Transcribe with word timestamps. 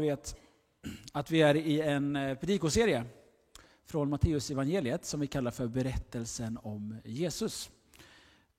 vet 0.00 0.36
att 1.12 1.30
vi 1.30 1.42
är 1.42 1.54
i 1.54 1.80
en 1.80 2.16
eh, 2.16 2.34
predikoserie 2.38 3.04
från 3.86 4.10
Matteus 4.10 4.50
evangeliet 4.50 5.04
som 5.04 5.20
vi 5.20 5.26
kallar 5.26 5.50
för 5.50 5.66
berättelsen 5.66 6.58
om 6.62 6.96
Jesus. 7.04 7.70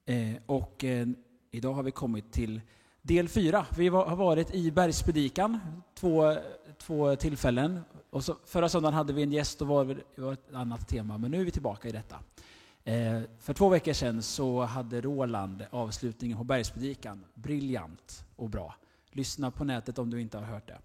Eh, 0.05 0.35
och 0.45 0.83
eh, 0.83 1.07
idag 1.51 1.73
har 1.73 1.83
vi 1.83 1.91
kommit 1.91 2.31
till 2.31 2.61
del 3.01 3.29
fyra. 3.29 3.65
Vi 3.77 3.87
har 3.87 4.15
varit 4.15 4.55
i 4.55 4.71
bergspredikan 4.71 5.59
två, 5.95 6.37
två 6.77 7.15
tillfällen. 7.15 7.79
Och 8.09 8.23
så, 8.23 8.35
förra 8.45 8.69
söndagen 8.69 8.93
hade 8.93 9.13
vi 9.13 9.23
en 9.23 9.31
gäst 9.31 9.61
och 9.61 9.67
var, 9.67 9.85
det 9.85 10.21
var 10.21 10.33
ett 10.33 10.53
annat 10.53 10.87
tema, 10.87 11.17
men 11.17 11.31
nu 11.31 11.41
är 11.41 11.45
vi 11.45 11.51
tillbaka 11.51 11.89
i 11.89 11.91
detta. 11.91 12.19
För 13.39 13.53
två 13.53 13.69
veckor 13.69 13.93
sedan 13.93 14.21
så 14.21 14.61
hade 14.61 15.01
Roland 15.01 15.65
avslutningen 15.69 16.37
på 16.37 16.43
bergspredikan. 16.43 17.25
Briljant 17.33 18.25
och 18.35 18.49
bra. 18.49 18.75
Lyssna 19.11 19.51
på 19.51 19.63
nätet 19.63 19.99
om 19.99 20.09
du 20.09 20.21
inte 20.21 20.37
har 20.37 20.45
hört 20.45 20.67
det. 20.67 20.77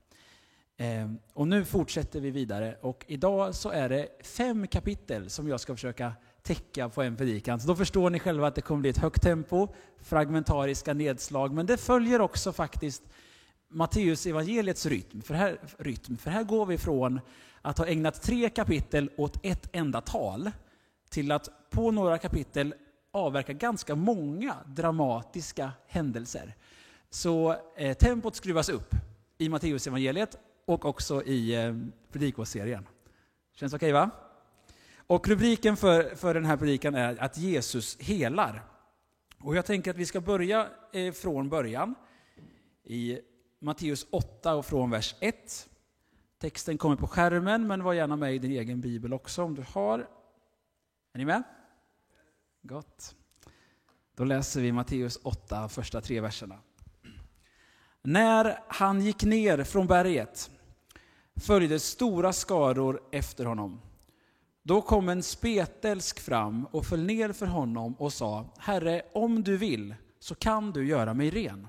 Eh, 0.81 1.11
och 1.33 1.49
nu 1.49 1.65
fortsätter 1.65 2.21
vi 2.21 2.31
vidare 2.31 2.77
och 2.81 3.05
idag 3.09 3.55
så 3.55 3.71
är 3.71 3.89
det 3.89 4.09
fem 4.23 4.67
kapitel 4.67 5.31
som 5.31 5.49
jag 5.49 5.61
ska 5.61 5.75
försöka 5.75 6.13
täcka 6.43 6.89
på 6.89 7.03
en 7.03 7.17
predikan. 7.17 7.61
Så 7.61 7.69
då 7.69 7.77
förstår 7.77 8.11
ni 8.11 8.19
själva 8.19 8.47
att 8.47 8.55
det 8.55 8.61
kommer 8.61 8.81
bli 8.81 8.91
ett 8.91 8.99
högt 8.99 9.23
tempo, 9.23 9.69
fragmentariska 9.99 10.95
nedslag, 10.95 11.53
men 11.53 11.67
det 11.67 11.77
följer 11.77 12.21
också 12.21 12.53
faktiskt 12.53 13.03
Matteus 13.69 14.27
evangeliets 14.27 14.87
rytm. 14.87 15.23
För 15.23 15.35
här, 15.35 15.61
rytm. 15.79 16.17
För 16.17 16.31
här 16.31 16.43
går 16.43 16.67
vi 16.67 16.79
från 16.79 17.21
att 17.63 17.79
ha 17.79 17.87
ägnat 17.87 18.23
tre 18.23 18.49
kapitel 18.49 19.11
åt 19.17 19.39
ett 19.43 19.69
enda 19.73 20.01
tal 20.01 20.51
till 21.11 21.33
att 21.33 21.71
på 21.71 21.91
några 21.91 22.19
kapitel 22.19 22.75
avverka 23.13 23.53
ganska 23.53 23.95
många 23.95 24.57
dramatiska 24.67 25.73
händelser. 25.87 26.55
Så 27.11 27.57
eh, 27.77 27.97
tempot 27.97 28.37
skruvas 28.37 28.69
upp 28.69 28.95
i 29.39 29.49
Matteus 29.49 29.87
evangeliet 29.87 30.39
och 30.71 30.85
också 30.85 31.23
i 31.23 31.55
eh, 31.55 31.75
predikoserien. 32.13 32.89
Känns 33.55 33.75
okej 33.75 33.93
okay, 33.93 33.93
va? 33.93 34.11
Och 34.97 35.29
rubriken 35.29 35.77
för, 35.77 36.15
för 36.15 36.35
den 36.35 36.45
här 36.45 36.57
predikan 36.57 36.95
är 36.95 37.23
att 37.23 37.39
Jesus 37.39 37.99
helar. 38.01 38.63
Och 39.43 39.57
jag 39.57 39.67
tänker 39.67 39.91
att 39.91 39.97
vi 39.97 40.07
ska 40.07 40.21
börja 40.21 40.69
eh, 40.93 41.13
från 41.13 41.49
början 41.49 41.95
i 42.85 43.19
Matteus 43.59 44.07
8 44.11 44.55
och 44.55 44.67
från 44.67 44.91
vers 44.91 45.15
1. 45.21 45.69
Texten 46.39 46.79
kommer 46.79 46.97
på 46.97 47.07
skärmen, 47.07 47.67
men 47.67 47.83
var 47.83 47.93
gärna 47.93 48.17
med 48.17 48.35
i 48.35 48.39
din 48.39 48.51
egen 48.51 48.81
bibel 48.81 49.13
också 49.13 49.43
om 49.43 49.55
du 49.55 49.65
har. 49.69 49.99
Är 51.13 51.19
ni 51.19 51.25
med? 51.25 51.43
Gott. 52.63 53.15
Då 54.17 54.25
läser 54.25 54.61
vi 54.61 54.73
Matteus 54.73 55.19
8, 55.23 55.69
första 55.69 56.01
tre 56.01 56.21
verserna. 56.21 56.59
När 58.03 58.59
han 58.69 59.01
gick 59.01 59.25
ner 59.25 59.65
från 59.65 59.87
berget 59.87 60.51
följde 61.37 61.79
stora 61.79 62.33
skaror 62.33 63.01
efter 63.13 63.45
honom. 63.45 63.81
Då 64.63 64.83
kom 64.83 65.09
en 65.09 65.23
spetälsk 65.23 66.21
fram 66.21 66.67
och 66.67 66.87
föll 66.87 67.03
ner 67.03 67.33
för 67.33 67.47
honom 67.47 67.95
och 67.95 68.13
sa, 68.13 68.55
Herre, 68.59 69.03
om 69.15 69.43
du 69.43 69.57
vill 69.57 69.95
så 70.19 70.35
kan 70.35 70.71
du 70.71 70.87
göra 70.87 71.15
mig 71.15 71.31
ren. 71.31 71.67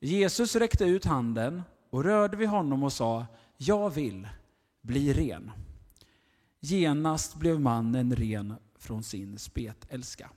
Jesus 0.00 0.56
räckte 0.56 0.84
ut 0.84 1.04
handen 1.04 1.62
och 1.90 2.04
rörde 2.04 2.36
vid 2.36 2.48
honom 2.48 2.82
och 2.82 2.92
sa, 2.92 3.26
Jag 3.56 3.90
vill, 3.90 4.28
bli 4.80 5.12
ren. 5.12 5.50
Genast 6.60 7.34
blev 7.34 7.60
mannen 7.60 8.16
ren 8.16 8.54
från 8.78 9.02
sin 9.02 9.38
spetälska. 9.38 10.30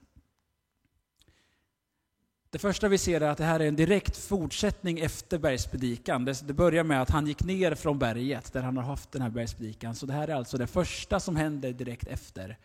Det 2.56 2.60
första 2.60 2.88
vi 2.88 2.98
ser 2.98 3.22
är 3.22 3.30
att 3.30 3.38
det 3.38 3.44
här 3.44 3.60
är 3.60 3.68
en 3.68 3.76
direkt 3.76 4.18
fortsättning 4.18 5.00
efter 5.00 5.38
bergspredikan. 5.38 6.26
Det, 6.26 6.54
börjar 6.54 6.84
med 6.84 7.02
att 7.02 7.10
han 7.10 7.28
gick 7.28 7.44
ner 7.44 7.76
från 7.76 8.00
berget 8.00 8.54
där 8.54 8.62
han 8.62 8.78
har 8.78 8.84
haft 8.84 9.12
den 9.12 9.22
här 9.22 9.30
bergspredikan. 9.30 9.96
Så 9.96 10.06
det 10.06 10.14
här 10.14 10.28
är 10.28 10.36
alltså 10.36 10.58
det 10.58 10.68
första 10.68 11.20
som 11.20 11.36
händer 11.36 11.74
direkt 11.74 12.08
efter. 12.08 12.58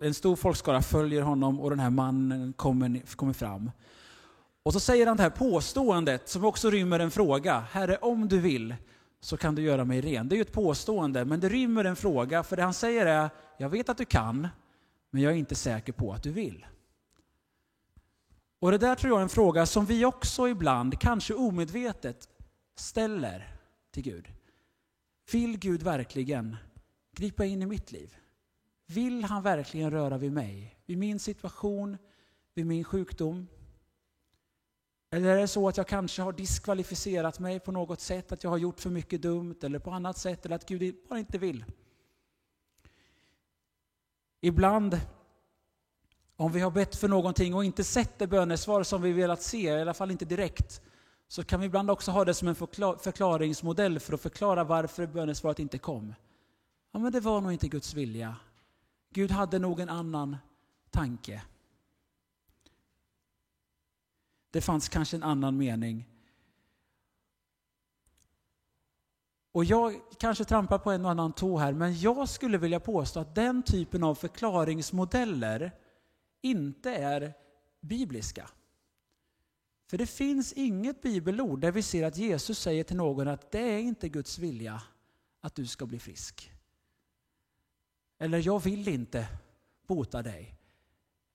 En 0.00 0.14
stor 0.14 0.36
folkskara 0.36 0.82
följer 0.82 1.22
honom 1.22 1.60
och 1.60 1.70
den 1.70 1.78
här 1.78 1.90
mannen 1.90 2.52
kommer, 2.52 3.16
kommer 3.16 3.32
fram. 3.32 3.70
Och 4.62 4.72
så 4.72 4.80
säger 4.80 5.06
han 5.06 5.16
det 5.16 5.22
här 5.22 5.30
påståendet 5.30 6.28
som 6.28 6.44
också 6.44 6.70
rymmer 6.70 7.00
en 7.00 7.10
fråga. 7.10 7.64
Herre, 7.70 7.96
om 7.96 8.28
du 8.28 8.40
vill 8.40 8.74
så 9.20 9.36
kan 9.36 9.54
du 9.54 9.62
göra 9.62 9.84
mig 9.84 10.00
ren. 10.00 10.28
Det 10.28 10.34
är 10.34 10.36
ju 10.36 10.42
ett 10.42 10.52
påstående, 10.52 11.24
men 11.24 11.40
det 11.40 11.48
rymmer 11.48 11.84
en 11.84 11.96
fråga. 11.96 12.42
För 12.42 12.56
det 12.56 12.62
han 12.62 12.74
säger 12.74 13.06
är, 13.06 13.30
jag 13.58 13.68
vet 13.68 13.88
att 13.88 13.98
du 13.98 14.04
kan, 14.04 14.48
men 15.10 15.22
jag 15.22 15.32
är 15.32 15.36
inte 15.36 15.54
säker 15.54 15.92
på 15.92 16.12
att 16.12 16.22
du 16.22 16.30
vill. 16.30 16.66
Och 18.58 18.70
det 18.70 18.78
där 18.78 18.94
tror 18.94 19.10
jag 19.10 19.18
är 19.18 19.22
en 19.22 19.28
fråga 19.28 19.66
som 19.66 19.86
vi 19.86 20.04
också 20.04 20.48
ibland, 20.48 21.00
kanske 21.00 21.34
omedvetet, 21.34 22.28
ställer 22.76 23.56
till 23.90 24.02
Gud. 24.02 24.28
Vill 25.32 25.58
Gud 25.58 25.82
verkligen 25.82 26.56
gripa 27.12 27.44
in 27.44 27.62
i 27.62 27.66
mitt 27.66 27.92
liv? 27.92 28.16
Vill 28.86 29.24
han 29.24 29.42
verkligen 29.42 29.90
röra 29.90 30.18
vid 30.18 30.32
mig? 30.32 30.78
Vid 30.86 30.98
min 30.98 31.18
situation? 31.18 31.98
Vid 32.54 32.66
min 32.66 32.84
sjukdom? 32.84 33.46
Eller 35.10 35.28
är 35.28 35.36
det 35.36 35.48
så 35.48 35.68
att 35.68 35.76
jag 35.76 35.88
kanske 35.88 36.22
har 36.22 36.32
diskvalificerat 36.32 37.38
mig 37.38 37.60
på 37.60 37.72
något 37.72 38.00
sätt, 38.00 38.32
att 38.32 38.44
jag 38.44 38.50
har 38.50 38.58
gjort 38.58 38.80
för 38.80 38.90
mycket 38.90 39.22
dumt 39.22 39.56
eller 39.62 39.78
på 39.78 39.90
annat 39.90 40.18
sätt, 40.18 40.44
eller 40.46 40.56
att 40.56 40.68
Gud 40.68 40.96
bara 41.08 41.18
inte 41.18 41.38
vill? 41.38 41.64
Ibland 44.40 45.00
om 46.36 46.52
vi 46.52 46.60
har 46.60 46.70
bett 46.70 46.96
för 46.96 47.08
någonting 47.08 47.54
och 47.54 47.64
inte 47.64 47.84
sett 47.84 48.18
det 48.18 48.26
bönesvar 48.26 48.82
som 48.82 49.02
vi 49.02 49.12
velat 49.12 49.42
se, 49.42 49.62
i 49.62 49.80
alla 49.80 49.94
fall 49.94 50.10
inte 50.10 50.24
direkt, 50.24 50.80
så 51.28 51.44
kan 51.44 51.60
vi 51.60 51.66
ibland 51.66 51.90
också 51.90 52.10
ha 52.10 52.24
det 52.24 52.34
som 52.34 52.48
en 52.48 52.54
förklaringsmodell 52.54 54.00
för 54.00 54.12
att 54.12 54.20
förklara 54.20 54.64
varför 54.64 55.06
bönesvaret 55.06 55.58
inte 55.58 55.78
kom. 55.78 56.14
Ja, 56.92 56.98
men 56.98 57.12
det 57.12 57.20
var 57.20 57.40
nog 57.40 57.52
inte 57.52 57.68
Guds 57.68 57.94
vilja. 57.94 58.36
Gud 59.10 59.30
hade 59.30 59.58
nog 59.58 59.80
en 59.80 59.88
annan 59.88 60.36
tanke. 60.90 61.42
Det 64.50 64.60
fanns 64.60 64.88
kanske 64.88 65.16
en 65.16 65.22
annan 65.22 65.56
mening. 65.56 66.08
Och 69.52 69.64
jag 69.64 70.00
kanske 70.18 70.44
trampar 70.44 70.78
på 70.78 70.90
en 70.90 71.04
och 71.04 71.10
annan 71.10 71.32
tå 71.32 71.58
här, 71.58 71.72
men 71.72 71.98
jag 72.00 72.28
skulle 72.28 72.58
vilja 72.58 72.80
påstå 72.80 73.20
att 73.20 73.34
den 73.34 73.62
typen 73.62 74.02
av 74.02 74.14
förklaringsmodeller 74.14 75.72
inte 76.50 76.90
är 76.90 77.34
bibliska. 77.80 78.50
För 79.86 79.98
det 79.98 80.06
finns 80.06 80.52
inget 80.52 81.02
bibelord 81.02 81.60
där 81.60 81.72
vi 81.72 81.82
ser 81.82 82.06
att 82.06 82.16
Jesus 82.16 82.58
säger 82.58 82.84
till 82.84 82.96
någon 82.96 83.28
att 83.28 83.50
det 83.50 83.60
är 83.60 83.78
inte 83.78 84.08
Guds 84.08 84.38
vilja 84.38 84.82
att 85.40 85.54
du 85.54 85.66
ska 85.66 85.86
bli 85.86 85.98
frisk. 85.98 86.52
Eller 88.18 88.46
jag 88.46 88.62
vill 88.62 88.88
inte 88.88 89.28
bota 89.86 90.22
dig. 90.22 90.54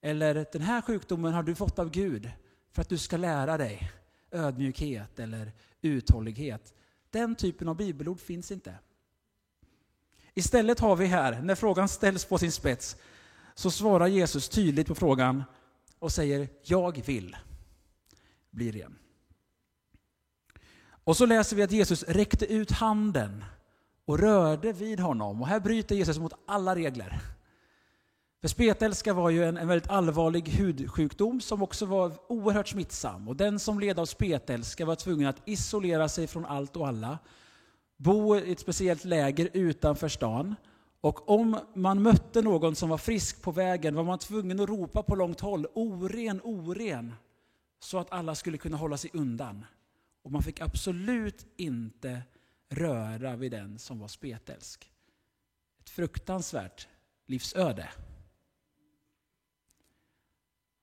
Eller 0.02 0.46
den 0.52 0.62
här 0.62 0.82
sjukdomen 0.82 1.34
har 1.34 1.44
du 1.44 1.56
fått 1.56 1.80
av 1.80 1.90
Gud 1.90 2.32
för 2.72 2.82
att 2.82 2.90
du 2.90 2.98
ska 2.98 3.18
lära 3.18 3.58
dig 3.58 3.92
ödmjukhet 4.32 5.20
eller 5.20 5.52
uthållighet. 5.82 6.74
Den 7.10 7.36
typen 7.36 7.68
av 7.68 7.76
bibelord 7.76 8.20
finns 8.20 8.52
inte. 8.52 8.76
Istället 10.34 10.80
har 10.80 10.96
vi 10.96 11.06
här, 11.06 11.42
när 11.42 11.56
frågan 11.56 11.90
ställs 11.90 12.26
på 12.26 12.38
sin 12.38 12.52
spets, 12.52 12.98
så 13.56 13.72
svarar 13.72 14.08
Jesus 14.08 14.50
tydligt 14.50 14.88
på 14.88 14.96
frågan 14.96 15.44
och 16.00 16.12
säger 16.12 16.50
”Jag 16.64 17.06
vill 17.06 17.38
bli 18.52 18.72
ren”. 18.72 18.96
Och 21.04 21.18
så 21.18 21.26
läser 21.26 21.56
vi 21.56 21.64
att 21.64 21.72
Jesus 21.72 22.04
räckte 22.04 22.54
ut 22.54 22.72
handen 22.72 23.44
och 24.06 24.20
rörde 24.20 24.74
vid 24.74 25.00
honom. 25.00 25.42
Och 25.42 25.48
här 25.48 25.60
bryter 25.60 25.96
Jesus 25.96 26.20
mot 26.20 26.34
alla 26.48 26.76
regler. 26.76 27.20
För 28.42 28.48
spetälska 28.48 29.14
var 29.14 29.30
ju 29.30 29.46
en, 29.46 29.58
en 29.58 29.68
väldigt 29.68 29.90
allvarlig 29.90 30.50
hudsjukdom 30.50 31.42
som 31.42 31.62
också 31.62 31.86
var 31.86 32.12
oerhört 32.32 32.68
smittsam. 32.68 33.28
Och 33.28 33.36
den 33.36 33.60
som 33.60 33.80
led 33.80 34.00
av 34.00 34.06
spetälska 34.06 34.86
var 34.86 34.96
tvungen 34.96 35.28
att 35.28 35.42
isolera 35.46 36.10
sig 36.10 36.28
från 36.28 36.46
allt 36.46 36.76
och 36.76 36.88
alla, 36.88 37.20
bo 37.98 38.38
i 38.38 38.52
ett 38.52 38.60
speciellt 38.60 39.06
läger 39.06 39.50
utanför 39.54 40.08
stan 40.08 40.56
och 41.02 41.30
om 41.30 41.60
man 41.74 42.02
mötte 42.02 42.42
någon 42.42 42.76
som 42.76 42.90
var 42.90 42.98
frisk 42.98 43.42
på 43.42 43.52
vägen 43.52 43.96
var 43.96 44.04
man 44.04 44.20
tvungen 44.20 44.60
att 44.60 44.70
ropa 44.70 45.04
på 45.04 45.16
långt 45.16 45.40
håll, 45.40 45.68
oren, 45.74 46.42
oren, 46.44 47.14
så 47.80 47.98
att 47.98 48.12
alla 48.12 48.36
skulle 48.36 48.58
kunna 48.58 48.78
hålla 48.78 48.98
sig 48.98 49.12
undan. 49.14 49.66
Och 50.22 50.32
man 50.32 50.44
fick 50.44 50.62
absolut 50.62 51.46
inte 51.58 52.22
röra 52.70 53.36
vid 53.36 53.52
den 53.52 53.80
som 53.80 54.00
var 54.00 54.08
spetälsk. 54.08 54.92
Ett 55.80 55.90
fruktansvärt 55.90 56.88
livsöde. 57.26 57.90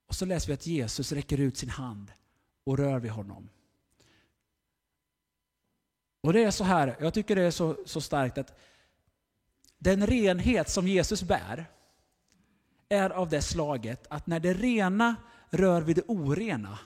Och 0.07 0.15
så 0.15 0.25
läser 0.25 0.49
vi 0.49 0.55
att 0.55 0.67
Jesus 0.67 1.13
räcker 1.13 1.41
ut 1.41 1.57
sin 1.57 1.69
hand 1.69 2.13
och 2.65 2.79
rör 2.79 2.99
vid 2.99 3.11
honom. 3.11 3.49
Och 6.21 6.33
det 6.33 6.45
är 6.45 6.51
så 6.51 6.65
här, 6.65 6.97
jag 7.01 7.15
tycker 7.15 7.37
det 7.37 7.43
är 7.43 7.51
så, 7.51 7.77
så 7.87 8.01
starkt 8.01 8.39
att 8.39 8.59
den 9.79 10.07
renhet 10.07 10.69
som 10.69 10.89
Jesus 10.89 11.23
bär 11.23 11.67
är 12.89 13.11
av 13.11 13.29
det 13.29 13.43
slaget 13.43 14.07
att 14.11 14.27
när 14.27 14.41
det 14.41 14.53
rena 14.53 15.17
rör 15.51 15.81
vid 15.81 15.97
det 15.97 16.05
orena 16.07 16.79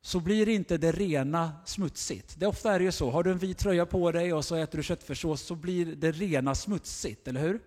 så 0.00 0.20
blir 0.20 0.48
inte 0.48 0.78
det 0.78 0.92
rena 0.92 1.52
smutsigt. 1.64 2.40
Det 2.40 2.46
ofta 2.46 2.72
är 2.72 2.78
det 2.78 2.84
ju 2.84 2.92
så, 2.92 3.10
har 3.10 3.22
du 3.22 3.30
en 3.30 3.38
vit 3.38 3.58
tröja 3.58 3.86
på 3.86 4.12
dig 4.12 4.32
och 4.32 4.44
så 4.44 4.54
äter 4.54 4.78
du 4.78 4.82
köttfärssås 4.84 5.42
så 5.42 5.54
blir 5.54 5.86
det 5.86 6.12
rena 6.12 6.54
smutsigt, 6.54 7.28
eller 7.28 7.40
hur? 7.40 7.60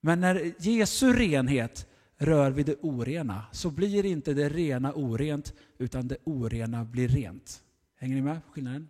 Men 0.00 0.20
när 0.20 0.54
Jesu 0.58 1.12
renhet 1.12 1.86
rör 2.16 2.50
vid 2.50 2.66
det 2.66 2.76
orena 2.80 3.46
så 3.52 3.70
blir 3.70 4.04
inte 4.04 4.34
det 4.34 4.48
rena 4.48 4.92
orent 4.92 5.54
utan 5.78 6.08
det 6.08 6.16
orena 6.24 6.84
blir 6.84 7.08
rent. 7.08 7.62
Hänger 7.96 8.14
ni 8.14 8.22
med 8.22 8.44
på 8.46 8.52
skillnaden? 8.52 8.88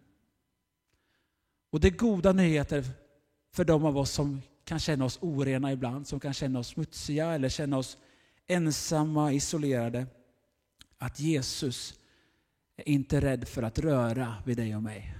Och 1.70 1.80
det 1.80 1.88
är 1.88 1.96
goda 1.96 2.32
nyheter 2.32 2.84
för 3.50 3.64
de 3.64 3.84
av 3.84 3.98
oss 3.98 4.10
som 4.10 4.42
kan 4.64 4.78
känna 4.78 5.04
oss 5.04 5.18
orena 5.22 5.72
ibland, 5.72 6.06
som 6.06 6.20
kan 6.20 6.32
känna 6.32 6.58
oss 6.58 6.68
smutsiga 6.68 7.32
eller 7.32 7.48
känna 7.48 7.78
oss 7.78 7.98
ensamma, 8.46 9.32
isolerade. 9.32 10.06
Att 10.98 11.20
Jesus 11.20 12.00
är 12.76 12.88
inte 12.88 13.20
rädd 13.20 13.48
för 13.48 13.62
att 13.62 13.78
röra 13.78 14.42
vid 14.46 14.56
dig 14.56 14.76
och 14.76 14.82
mig. 14.82 15.14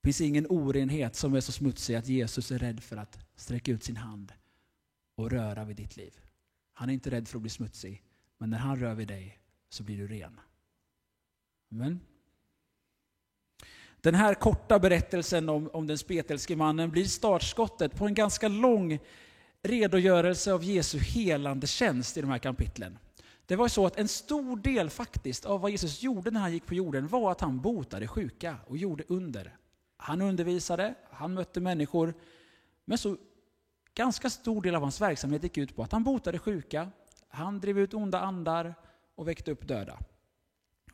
Det 0.00 0.06
finns 0.08 0.20
ingen 0.20 0.46
orenhet 0.48 1.16
som 1.16 1.34
är 1.34 1.40
så 1.40 1.52
smutsig 1.52 1.94
att 1.94 2.08
Jesus 2.08 2.50
är 2.50 2.58
rädd 2.58 2.82
för 2.82 2.96
att 2.96 3.18
sträcka 3.36 3.72
ut 3.72 3.84
sin 3.84 3.96
hand 3.96 4.32
och 5.14 5.30
röra 5.30 5.64
vid 5.64 5.76
ditt 5.76 5.96
liv. 5.96 6.20
Han 6.72 6.88
är 6.88 6.94
inte 6.94 7.10
rädd 7.10 7.28
för 7.28 7.38
att 7.38 7.42
bli 7.42 7.50
smutsig, 7.50 8.02
men 8.38 8.50
när 8.50 8.58
han 8.58 8.80
rör 8.80 8.94
vid 8.94 9.08
dig 9.08 9.38
så 9.68 9.82
blir 9.82 9.98
du 9.98 10.08
ren. 10.08 10.40
Amen. 11.72 12.00
Den 14.04 14.14
här 14.14 14.34
korta 14.34 14.78
berättelsen 14.78 15.48
om, 15.48 15.70
om 15.72 15.86
den 15.86 15.98
spetälske 15.98 16.56
mannen 16.56 16.90
blir 16.90 17.04
startskottet 17.04 17.96
på 17.96 18.06
en 18.06 18.14
ganska 18.14 18.48
lång 18.48 18.98
redogörelse 19.62 20.52
av 20.52 20.64
Jesu 20.64 20.98
helande 20.98 21.66
tjänst 21.66 22.16
i 22.16 22.20
de 22.20 22.30
här 22.30 22.38
kapitlen. 22.38 22.98
Det 23.46 23.56
var 23.56 23.68
så 23.68 23.86
att 23.86 23.98
en 23.98 24.08
stor 24.08 24.56
del 24.56 24.90
faktiskt 24.90 25.44
av 25.44 25.60
vad 25.60 25.70
Jesus 25.70 26.02
gjorde 26.02 26.30
när 26.30 26.40
han 26.40 26.52
gick 26.52 26.66
på 26.66 26.74
jorden 26.74 27.08
var 27.08 27.32
att 27.32 27.40
han 27.40 27.60
botade 27.60 28.08
sjuka 28.08 28.56
och 28.66 28.76
gjorde 28.76 29.04
under. 29.08 29.56
Han 29.96 30.22
undervisade, 30.22 30.94
han 31.10 31.34
mötte 31.34 31.60
människor, 31.60 32.14
men 32.84 32.98
så 32.98 33.16
ganska 33.94 34.30
stor 34.30 34.62
del 34.62 34.74
av 34.74 34.82
hans 34.82 35.00
verksamhet 35.00 35.42
gick 35.42 35.58
ut 35.58 35.76
på 35.76 35.82
att 35.82 35.92
han 35.92 36.04
botade 36.04 36.38
sjuka, 36.38 36.90
han 37.28 37.60
drev 37.60 37.78
ut 37.78 37.94
onda 37.94 38.20
andar 38.20 38.74
och 39.14 39.28
väckte 39.28 39.50
upp 39.50 39.68
döda. 39.68 39.98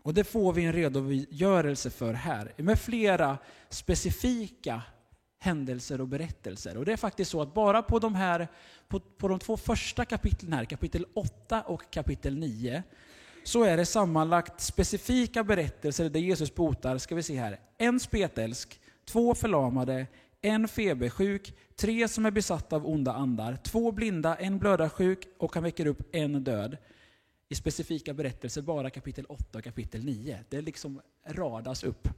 Och 0.03 0.15
det 0.15 0.25
får 0.25 0.53
vi 0.53 0.65
en 0.65 0.73
redogörelse 0.73 1.91
för 1.91 2.13
här, 2.13 2.53
med 2.57 2.79
flera 2.79 3.39
specifika 3.69 4.83
händelser 5.39 6.01
och 6.01 6.09
berättelser. 6.09 6.77
Och 6.77 6.85
det 6.85 6.93
är 6.93 6.97
faktiskt 6.97 7.31
så 7.31 7.43
att 7.43 7.55
bara 7.55 7.83
på 7.83 7.99
de, 7.99 8.15
här, 8.15 8.49
på, 8.89 9.01
på 9.01 9.29
de 9.29 9.39
två 9.39 9.57
första 9.57 10.05
kapitlen 10.05 10.53
här, 10.53 10.65
kapitel 10.65 11.07
8 11.15 11.63
och 11.63 11.91
kapitel 11.91 12.39
9, 12.39 12.83
så 13.45 13.65
är 13.65 13.77
det 13.77 13.87
sammanlagt 13.87 14.61
specifika 14.61 15.45
berättelser 15.45 16.11
där 16.11 16.21
Jesus 16.21 16.55
botar, 16.55 16.99
ska 16.99 17.15
vi 17.15 17.23
se 17.23 17.41
här, 17.41 17.61
en 17.79 18.01
spetälsk, 18.01 18.81
två 19.05 19.35
förlamade, 19.35 20.07
en 20.43 20.69
febersjuk, 20.69 21.55
tre 21.77 22.09
som 22.09 22.27
är 22.27 22.31
besatta 22.31 22.77
av 22.77 22.87
onda 22.87 23.13
andar, 23.13 23.57
två 23.57 23.93
blinda, 23.93 24.37
en 24.37 24.59
blödarsjuk 24.59 25.29
och 25.39 25.55
han 25.55 25.65
väcker 25.65 25.87
upp 25.87 26.15
en 26.15 26.45
död 26.45 26.77
i 27.51 27.55
specifika 27.55 28.15
berättelser, 28.15 28.63
bara 28.63 28.91
kapitel 28.91 29.25
8 29.29 29.59
och 29.59 29.65
kapitel 29.65 30.05
9. 30.05 30.45
Det 30.49 30.61
liksom 30.61 31.01
radas 31.25 31.85
upp. 31.85 32.09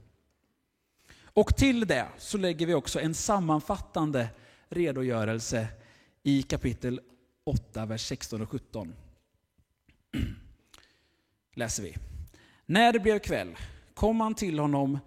Och 1.23 1.55
till 1.55 1.87
det 1.87 2.07
så 2.17 2.37
lägger 2.37 2.65
vi 2.65 2.73
också 2.73 2.99
en 2.99 3.13
sammanfattande 3.13 4.29
redogörelse 4.69 5.67
i 6.23 6.41
kapitel 6.41 7.01
8, 7.43 7.85
vers 7.85 8.07
16 8.07 8.41
och 8.41 8.49
17. 8.49 8.93
Läser 11.53 11.83
vi. 11.83 11.95
När 12.65 12.93
det 12.93 12.99
blev 12.99 13.19
kväll 13.19 13.55
kom 13.93 14.21
han 14.21 14.35
till 14.35 14.59
honom 14.59 14.99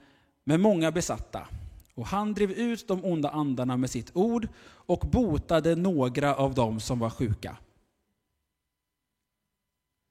med 0.45 0.61
många 0.61 0.93
besatta 0.93 1.49
och 1.95 2.07
han 2.07 2.35
drev 2.35 2.51
ut 2.51 2.89
de 2.89 3.05
onda 3.05 3.31
andarna 3.31 3.77
med 3.77 3.91
sitt 3.91 4.11
ord 4.17 4.49
och 4.69 5.01
botade 5.01 5.77
några 5.77 6.35
av 6.35 6.55
dem 6.55 6.81
som 6.81 6.99
var 6.99 7.11
sjuka. 7.11 7.57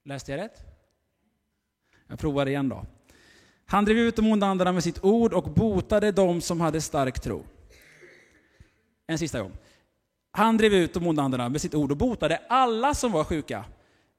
Läste 0.06 0.32
jag 0.32 0.40
rätt? 0.40 0.62
Jag 2.08 2.20
provar 2.20 2.46
igen 2.46 2.70
då. 2.70 2.86
Han 3.66 3.86
drev 3.86 3.98
ut 3.98 4.16
de 4.16 4.32
onda 4.32 4.48
andarna 4.48 4.72
med 4.72 4.84
sitt 4.84 5.04
ord 5.04 5.34
och 5.34 5.44
botade 5.44 6.12
dem 6.12 6.42
som 6.42 6.62
hade 6.62 6.82
stark 6.82 7.20
tro. 7.20 7.46
En 9.08 9.18
sista 9.18 9.42
gång. 9.42 9.52
Han 10.32 10.58
drev 10.58 10.74
ut 10.74 10.94
de 10.94 11.08
onda 11.08 11.24
andarna 11.24 11.50
med 11.50 11.62
sitt 11.62 11.76
ord 11.76 11.92
och 11.92 11.98
botade 11.98 12.42
alla 12.50 12.94
som 12.94 13.12
var 13.12 13.24
sjuka. 13.24 13.66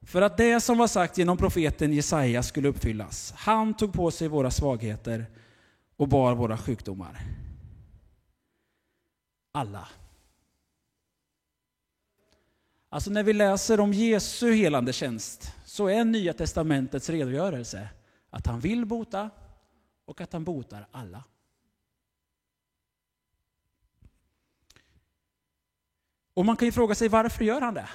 För 0.03 0.23
att 0.23 0.37
det 0.37 0.61
som 0.61 0.79
var 0.79 0.87
sagt 0.87 1.19
genom 1.19 1.37
profeten 1.37 1.93
Jesaja 1.93 2.43
skulle 2.43 2.69
uppfyllas. 2.69 3.33
Han 3.37 3.75
tog 3.75 3.93
på 3.93 4.11
sig 4.11 4.29
våra 4.29 4.51
svagheter 4.51 5.27
och 5.97 6.09
bar 6.09 6.35
våra 6.35 6.59
sjukdomar. 6.59 7.21
Alla. 9.53 9.89
Alltså 12.97 13.11
när 13.11 13.23
vi 13.23 13.33
läser 13.33 13.81
om 13.81 13.93
Jesu 13.93 14.53
helande 14.53 14.93
tjänst 14.93 15.53
så 15.65 15.87
är 15.87 16.05
Nya 16.05 16.33
Testamentets 16.33 17.11
redogörelse 17.11 17.89
att 18.31 18.47
han 18.47 18.61
vill 18.61 18.87
bota 18.87 19.31
och 20.05 20.21
att 20.21 20.33
han 20.33 20.45
botar 20.45 20.89
alla. 20.91 21.25
Och 26.35 26.45
man 26.45 26.57
kan 26.57 26.67
ju 26.67 26.73
fråga 26.73 26.95
sig 26.95 27.09
varför 27.09 27.45
gör 27.45 27.61
han 27.61 27.75
det? 27.75 27.89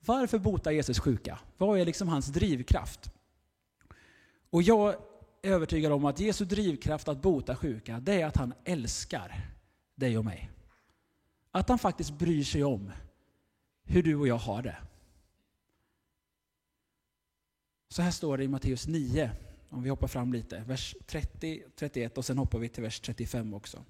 Varför 0.00 0.38
botar 0.38 0.70
Jesus 0.70 0.98
sjuka? 0.98 1.38
Vad 1.58 1.80
är 1.80 1.84
liksom 1.84 2.08
hans 2.08 2.26
drivkraft? 2.26 3.10
Och 4.50 4.62
jag 4.62 4.90
är 4.90 4.96
övertygad 5.42 5.92
om 5.92 6.04
att 6.04 6.20
Jesu 6.20 6.44
drivkraft 6.44 7.08
att 7.08 7.22
bota 7.22 7.56
sjuka, 7.56 8.00
det 8.00 8.20
är 8.20 8.26
att 8.26 8.36
han 8.36 8.54
älskar 8.64 9.50
dig 9.94 10.18
och 10.18 10.24
mig. 10.24 10.50
Att 11.50 11.68
han 11.68 11.78
faktiskt 11.78 12.10
bryr 12.10 12.44
sig 12.44 12.64
om 12.64 12.92
hur 13.90 14.02
du 14.02 14.16
och 14.16 14.28
jag 14.28 14.38
har 14.38 14.62
det. 14.62 14.76
Så 17.88 18.02
här 18.02 18.10
står 18.10 18.38
det 18.38 18.44
i 18.44 18.48
Matteus 18.48 18.86
9, 18.86 19.30
om 19.68 19.82
vi 19.82 19.90
hoppar 19.90 20.08
fram 20.08 20.32
lite, 20.32 20.64
vers 20.66 20.96
30, 21.06 21.62
31 21.76 22.18
och 22.18 22.24
sen 22.24 22.38
hoppar 22.38 22.58
vi 22.58 22.68
till 22.68 22.82
vers 22.82 23.00
35 23.00 23.54
också. 23.54 23.84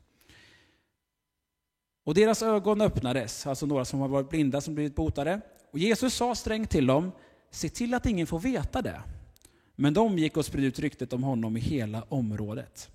Och 2.04 2.14
deras 2.14 2.42
ögon 2.42 2.80
öppnades, 2.80 3.47
alltså 3.47 3.66
några 3.66 3.85
som 3.85 4.00
har 4.00 4.09
varit 4.09 4.30
blinda 4.30 4.61
som 4.61 4.75
blivit 4.75 4.95
botade. 4.95 5.40
Och 5.71 5.78
Jesus 5.78 6.14
sa 6.14 6.35
strängt 6.35 6.71
till 6.71 6.87
dem, 6.87 7.12
se 7.50 7.69
till 7.69 7.95
att 7.95 8.07
ingen 8.07 8.26
får 8.26 8.38
veta 8.38 8.83
det. 8.83 9.02
Men 9.76 9.95
de 9.95 10.19
gick 10.19 10.37
och 10.37 10.47
spred 10.47 10.64
ut 10.64 10.78
ryktet 10.78 11.12
om 11.12 11.23
honom 11.23 11.57
i 11.57 11.61
hela 11.61 12.02
området. 12.09 12.90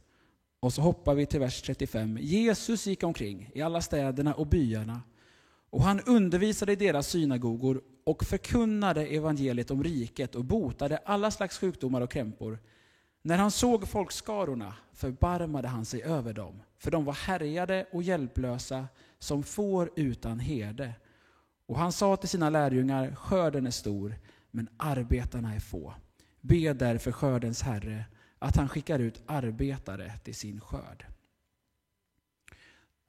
Och 0.59 0.73
så 0.73 0.81
hoppar 0.81 1.15
vi 1.15 1.25
till 1.25 1.39
vers 1.39 1.61
35. 1.61 2.17
Jesus 2.21 2.87
gick 2.87 3.03
omkring 3.03 3.49
i 3.53 3.61
alla 3.61 3.81
städerna 3.81 4.33
och 4.33 4.47
byarna 4.47 5.01
och 5.75 5.83
han 5.83 6.01
undervisade 6.05 6.71
i 6.71 6.75
deras 6.75 7.07
synagogor 7.07 7.81
och 8.03 8.23
förkunnade 8.23 9.05
evangeliet 9.05 9.71
om 9.71 9.83
riket 9.83 10.35
och 10.35 10.45
botade 10.45 10.97
alla 10.97 11.31
slags 11.31 11.57
sjukdomar 11.59 12.01
och 12.01 12.11
krämpor. 12.11 12.59
När 13.21 13.37
han 13.37 13.51
såg 13.51 13.87
folkskarorna 13.87 14.73
förbarmade 14.93 15.67
han 15.67 15.85
sig 15.85 16.03
över 16.03 16.33
dem, 16.33 16.61
för 16.77 16.91
de 16.91 17.05
var 17.05 17.13
härjade 17.13 17.87
och 17.91 18.03
hjälplösa 18.03 18.87
som 19.19 19.43
får 19.43 19.89
utan 19.95 20.39
herde. 20.39 20.93
Och 21.65 21.77
han 21.77 21.91
sa 21.91 22.15
till 22.15 22.29
sina 22.29 22.49
lärjungar, 22.49 23.15
skörden 23.15 23.67
är 23.67 23.71
stor, 23.71 24.15
men 24.51 24.69
arbetarna 24.77 25.55
är 25.55 25.59
få. 25.59 25.93
Be 26.41 26.73
därför 26.73 27.11
skördens 27.11 27.61
Herre 27.61 28.05
att 28.39 28.55
han 28.55 28.69
skickar 28.69 28.99
ut 28.99 29.23
arbetare 29.25 30.13
till 30.23 30.35
sin 30.35 30.61
skörd. 30.61 31.14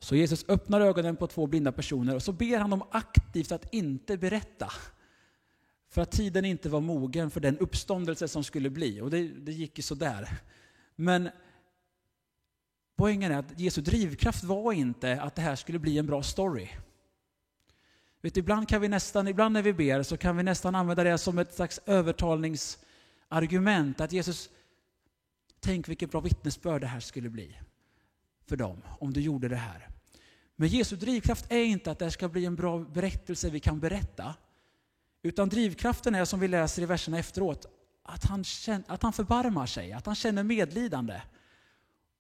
Så 0.07 0.17
Jesus 0.17 0.45
öppnar 0.49 0.81
ögonen 0.81 1.17
på 1.17 1.27
två 1.27 1.47
blinda 1.47 1.73
personer 1.73 2.15
och 2.15 2.23
så 2.23 2.33
ber 2.33 2.59
han 2.59 2.71
dem 2.71 2.83
aktivt 2.91 3.53
att 3.53 3.75
inte 3.75 4.17
berätta. 4.17 4.73
För 5.89 6.03
att 6.03 6.11
tiden 6.11 6.45
inte 6.45 6.69
var 6.69 6.81
mogen 6.81 7.31
för 7.31 7.41
den 7.41 7.59
uppståndelse 7.59 8.29
som 8.29 8.45
skulle 8.45 8.71
bli. 8.71 9.01
Och 9.01 9.11
det, 9.11 9.29
det 9.29 9.53
gick 9.53 9.79
ju 9.79 9.83
sådär. 9.83 10.29
Men 10.97 11.29
poängen 12.97 13.33
är 13.33 13.39
att 13.39 13.61
Jesu 13.61 13.81
drivkraft 13.81 14.45
var 14.45 14.73
inte 14.73 15.23
att 15.23 15.35
det 15.35 15.43
här 15.43 15.57
skulle 15.57 15.79
bli 15.79 15.99
en 15.99 16.07
bra 16.07 16.23
story. 16.23 16.69
Vet, 18.21 18.37
ibland, 18.37 18.69
kan 18.69 18.81
vi 18.81 18.89
nästan, 18.89 19.29
ibland 19.29 19.53
när 19.53 19.63
vi 19.63 19.73
ber 19.73 20.03
så 20.03 20.17
kan 20.17 20.37
vi 20.37 20.43
nästan 20.43 20.75
använda 20.75 21.05
det 21.05 21.19
som 21.19 21.39
ett 21.39 21.55
slags 21.55 21.81
övertalningsargument. 21.87 24.01
Att 24.01 24.13
Jesus, 24.13 24.51
tänk 25.61 25.89
vilket 25.89 26.11
bra 26.11 26.21
vittnesbörd 26.21 26.81
det 26.81 26.87
här 26.87 27.01
skulle 27.01 27.31
bli 27.31 27.59
för 28.45 28.57
dem 28.57 28.83
om 28.99 29.13
du 29.13 29.21
gjorde 29.21 29.49
det 29.49 29.57
här. 29.57 29.96
Men 30.57 30.69
Jesu 30.69 30.97
drivkraft 30.97 31.53
är 31.53 31.65
inte 31.65 31.91
att 31.91 31.99
det 31.99 32.11
ska 32.11 32.29
bli 32.29 32.45
en 32.45 32.57
bra 32.57 32.79
berättelse 32.79 33.51
vi 33.51 33.61
kan 33.61 33.81
berätta. 33.81 34.35
Utan 35.23 35.49
drivkraften 35.49 36.15
är, 36.15 36.25
som 36.25 36.41
vi 36.41 36.49
läser 36.49 36.83
i 36.83 36.87
verserna 36.87 37.19
efteråt, 37.19 37.67
att 38.03 38.25
han, 38.25 38.45
känner, 38.45 38.85
att 38.89 39.03
han 39.03 39.13
förbarmar 39.13 39.67
sig, 39.67 39.93
att 39.93 40.07
han 40.07 40.15
känner 40.15 40.43
medlidande. 40.43 41.23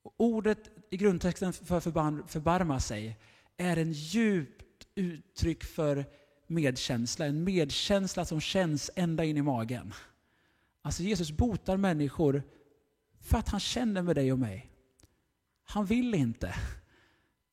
Och 0.03 0.15
ordet 0.17 0.59
i 0.91 0.97
grundtexten 0.97 1.53
för 1.53 1.81
förbar, 1.81 2.29
förbarma 2.29 2.81
sig 2.81 3.19
är 3.57 3.77
en 3.77 3.93
djupt 3.93 4.87
uttryck 4.95 5.65
för 5.65 6.05
medkänsla, 6.47 7.27
en 7.27 7.45
medkänsla 7.45 8.25
som 8.25 8.41
känns 8.41 8.91
ända 8.97 9.25
in 9.25 9.37
i 9.37 9.43
magen. 9.43 9.95
Alltså 10.83 11.03
Jesus 11.03 11.31
botar 11.31 11.77
människor 11.77 12.43
för 13.21 13.39
att 13.39 13.49
han 13.49 13.61
känner 13.61 14.03
med 14.03 14.17
dig 14.17 14.33
och 14.33 14.39
mig. 14.39 14.71
Han 15.65 15.87
vill 15.87 16.15
inte 16.15 16.55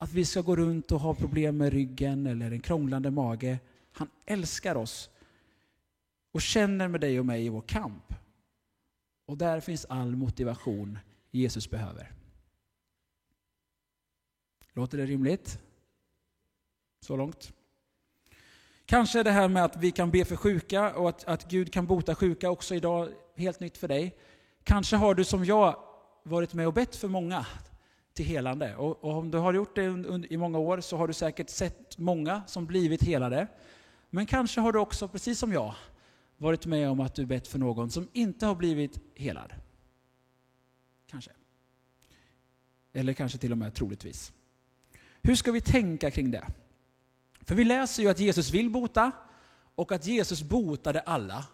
att 0.04 0.14
vi 0.14 0.26
ska 0.26 0.42
gå 0.42 0.56
runt 0.56 0.92
och 0.92 1.00
ha 1.00 1.14
problem 1.14 1.58
med 1.58 1.74
ryggen 1.74 2.28
eller 2.28 2.52
en 2.52 2.60
krånglande 2.60 3.12
mage. 3.12 3.60
Han 3.92 4.10
älskar 4.26 4.76
oss 4.76 5.10
och 6.32 6.42
känner 6.42 6.88
med 6.88 7.02
dig 7.02 7.20
och 7.20 7.26
mig 7.26 7.46
i 7.46 7.50
vår 7.50 7.62
kamp. 7.62 8.14
Och 9.26 9.38
där 9.38 9.60
finns 9.60 9.86
all 9.86 10.16
motivation 10.16 11.00
Jesus 11.32 11.70
behöver. 11.70 12.12
Låter 14.74 14.98
det 14.98 15.06
rimligt? 15.06 15.60
Så 17.02 17.18
långt? 17.18 17.54
Kanske 18.86 19.24
det 19.24 19.32
här 19.32 19.48
med 19.48 19.66
att 19.66 19.78
vi 19.78 19.92
kan 19.92 20.12
be 20.12 20.26
för 20.26 20.36
sjuka 20.36 20.94
och 20.96 21.10
att, 21.10 21.24
att 21.24 21.50
Gud 21.50 21.74
kan 21.74 21.86
bota 21.86 22.16
sjuka 22.16 22.50
också 22.50 22.76
idag, 22.76 23.10
helt 23.36 23.60
nytt 23.60 23.78
för 23.78 23.88
dig. 23.88 24.18
Kanske 24.64 24.96
har 24.96 25.16
du 25.16 25.24
som 25.24 25.46
jag 25.46 25.76
varit 26.24 26.54
med 26.54 26.68
och 26.68 26.74
bett 26.74 26.96
för 26.96 27.08
många 27.08 27.46
till 28.14 28.26
helande. 28.26 28.76
Och, 28.76 29.04
och 29.04 29.18
om 29.18 29.32
du 29.32 29.38
har 29.38 29.54
gjort 29.54 29.76
det 29.76 29.84
i 30.30 30.38
många 30.38 30.58
år 30.58 30.82
så 30.82 30.98
har 30.98 31.08
du 31.08 31.14
säkert 31.14 31.50
sett 31.50 31.98
många 31.98 32.42
som 32.48 32.66
blivit 32.66 33.04
helade. 33.04 33.48
Men 34.10 34.26
kanske 34.26 34.62
har 34.62 34.72
du 34.72 34.80
också, 34.80 35.08
precis 35.08 35.40
som 35.40 35.54
jag, 35.54 35.76
varit 36.38 36.66
med 36.66 36.90
om 36.90 37.00
att 37.00 37.16
du 37.16 37.26
bett 37.26 37.48
för 37.48 37.60
någon 37.60 37.92
som 37.92 38.08
inte 38.14 38.46
har 38.46 38.56
blivit 38.56 39.00
helad. 39.16 39.54
Kanske. 41.10 41.32
Eller 42.94 43.14
kanske 43.14 43.38
till 43.38 43.52
och 43.52 43.58
med 43.58 43.74
troligtvis. 43.74 44.34
Hur 45.22 45.36
ska 45.36 45.52
vi 45.52 45.62
tänka 45.62 46.12
kring 46.12 46.32
det? 46.32 46.48
För 47.42 47.56
vi 47.56 47.64
läser 47.64 48.04
ju 48.04 48.10
att 48.10 48.20
Jesus 48.20 48.52
vill 48.52 48.70
bota 48.70 49.12
och 49.76 49.92
att 49.92 50.06
Jesus 50.06 50.44
botade 50.44 51.00
alla. 51.00 51.46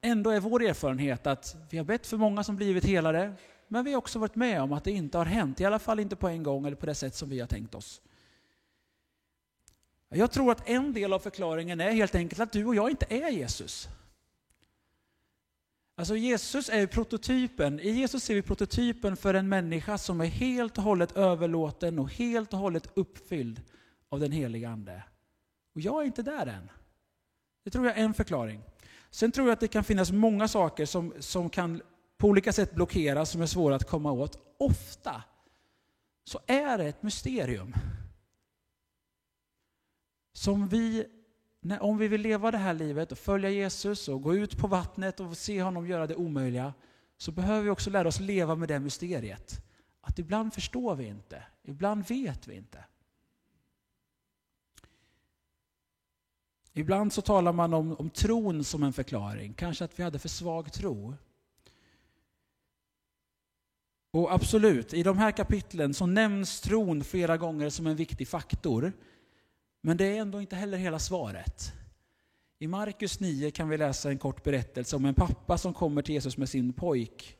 Ändå 0.00 0.30
är 0.30 0.40
vår 0.40 0.62
erfarenhet 0.62 1.26
att 1.26 1.56
vi 1.70 1.78
har 1.78 1.84
bett 1.84 2.06
för 2.06 2.16
många 2.16 2.44
som 2.44 2.56
blivit 2.56 2.84
helade, 2.84 3.34
men 3.68 3.84
vi 3.84 3.92
har 3.92 3.98
också 3.98 4.18
varit 4.18 4.36
med 4.36 4.62
om 4.62 4.72
att 4.72 4.84
det 4.84 4.90
inte 4.90 5.18
har 5.18 5.24
hänt, 5.24 5.60
i 5.60 5.64
alla 5.64 5.78
fall 5.78 6.00
inte 6.00 6.16
på 6.16 6.28
en 6.28 6.42
gång 6.42 6.66
eller 6.66 6.76
på 6.76 6.86
det 6.86 6.94
sätt 6.94 7.14
som 7.14 7.28
vi 7.28 7.40
har 7.40 7.46
tänkt 7.46 7.74
oss. 7.74 8.00
Jag 10.08 10.30
tror 10.30 10.52
att 10.52 10.68
en 10.68 10.92
del 10.92 11.12
av 11.12 11.18
förklaringen 11.18 11.80
är 11.80 11.90
helt 11.90 12.14
enkelt 12.14 12.40
att 12.40 12.52
du 12.52 12.64
och 12.64 12.74
jag 12.74 12.90
inte 12.90 13.06
är 13.08 13.30
Jesus. 13.30 13.88
Alltså 15.94 16.16
Jesus 16.16 16.68
är 16.68 16.86
prototypen. 16.86 17.80
I 17.80 17.90
Jesus 17.90 18.24
ser 18.24 18.34
vi 18.34 18.42
prototypen 18.42 19.16
för 19.16 19.34
en 19.34 19.48
människa 19.48 19.98
som 19.98 20.20
är 20.20 20.26
helt 20.26 20.78
och 20.78 20.84
hållet 20.84 21.16
överlåten 21.16 21.98
och 21.98 22.12
helt 22.12 22.52
och 22.52 22.58
hållet 22.58 22.88
uppfylld 22.94 23.62
av 24.08 24.20
den 24.20 24.32
heliga 24.32 24.70
Ande. 24.70 25.02
Och 25.74 25.80
jag 25.80 26.02
är 26.02 26.06
inte 26.06 26.22
där 26.22 26.46
än. 26.46 26.70
Det 27.64 27.70
tror 27.70 27.86
jag 27.86 27.98
är 27.98 28.04
en 28.04 28.14
förklaring. 28.14 28.62
Sen 29.10 29.32
tror 29.32 29.46
jag 29.46 29.52
att 29.52 29.60
det 29.60 29.68
kan 29.68 29.84
finnas 29.84 30.12
många 30.12 30.48
saker 30.48 30.86
som, 30.86 31.12
som 31.18 31.50
kan 31.50 31.82
på 32.18 32.26
olika 32.26 32.52
sätt 32.52 32.74
blockeras, 32.74 33.30
som 33.30 33.42
är 33.42 33.46
svåra 33.46 33.76
att 33.76 33.88
komma 33.88 34.12
åt. 34.12 34.54
Ofta 34.58 35.22
så 36.24 36.40
är 36.46 36.78
det 36.78 36.84
ett 36.84 37.02
mysterium. 37.02 37.74
Som 40.32 40.68
vi, 40.68 41.06
om 41.80 41.98
vi 41.98 42.08
vill 42.08 42.20
leva 42.20 42.50
det 42.50 42.58
här 42.58 42.74
livet 42.74 43.12
och 43.12 43.18
följa 43.18 43.50
Jesus 43.50 44.08
och 44.08 44.22
gå 44.22 44.34
ut 44.34 44.58
på 44.58 44.66
vattnet 44.66 45.20
och 45.20 45.36
se 45.36 45.62
honom 45.62 45.86
göra 45.86 46.06
det 46.06 46.14
omöjliga, 46.14 46.74
så 47.16 47.32
behöver 47.32 47.62
vi 47.62 47.70
också 47.70 47.90
lära 47.90 48.08
oss 48.08 48.20
leva 48.20 48.54
med 48.54 48.68
det 48.68 48.80
mysteriet. 48.80 49.64
Att 50.00 50.18
ibland 50.18 50.54
förstår 50.54 50.94
vi 50.94 51.06
inte, 51.06 51.42
ibland 51.62 52.08
vet 52.08 52.48
vi 52.48 52.54
inte. 52.54 52.84
Ibland 56.72 57.12
så 57.12 57.22
talar 57.22 57.52
man 57.52 57.74
om, 57.74 57.96
om 57.96 58.10
tron 58.10 58.64
som 58.64 58.82
en 58.82 58.92
förklaring, 58.92 59.54
kanske 59.54 59.84
att 59.84 59.98
vi 59.98 60.02
hade 60.02 60.18
för 60.18 60.28
svag 60.28 60.72
tro. 60.72 61.14
Och 64.10 64.32
absolut, 64.32 64.94
i 64.94 65.02
de 65.02 65.18
här 65.18 65.30
kapitlen 65.30 65.94
så 65.94 66.06
nämns 66.06 66.60
tron 66.60 67.04
flera 67.04 67.36
gånger 67.36 67.70
som 67.70 67.86
en 67.86 67.96
viktig 67.96 68.28
faktor. 68.28 68.92
Men 69.80 69.96
det 69.96 70.04
är 70.04 70.20
ändå 70.20 70.40
inte 70.40 70.56
heller 70.56 70.78
hela 70.78 70.98
svaret. 70.98 71.72
I 72.58 72.66
Markus 72.66 73.20
9 73.20 73.50
kan 73.50 73.68
vi 73.68 73.76
läsa 73.76 74.10
en 74.10 74.18
kort 74.18 74.44
berättelse 74.44 74.96
om 74.96 75.04
en 75.04 75.14
pappa 75.14 75.58
som 75.58 75.74
kommer 75.74 76.02
till 76.02 76.14
Jesus 76.14 76.36
med 76.36 76.48
sin 76.48 76.72
pojk. 76.72 77.36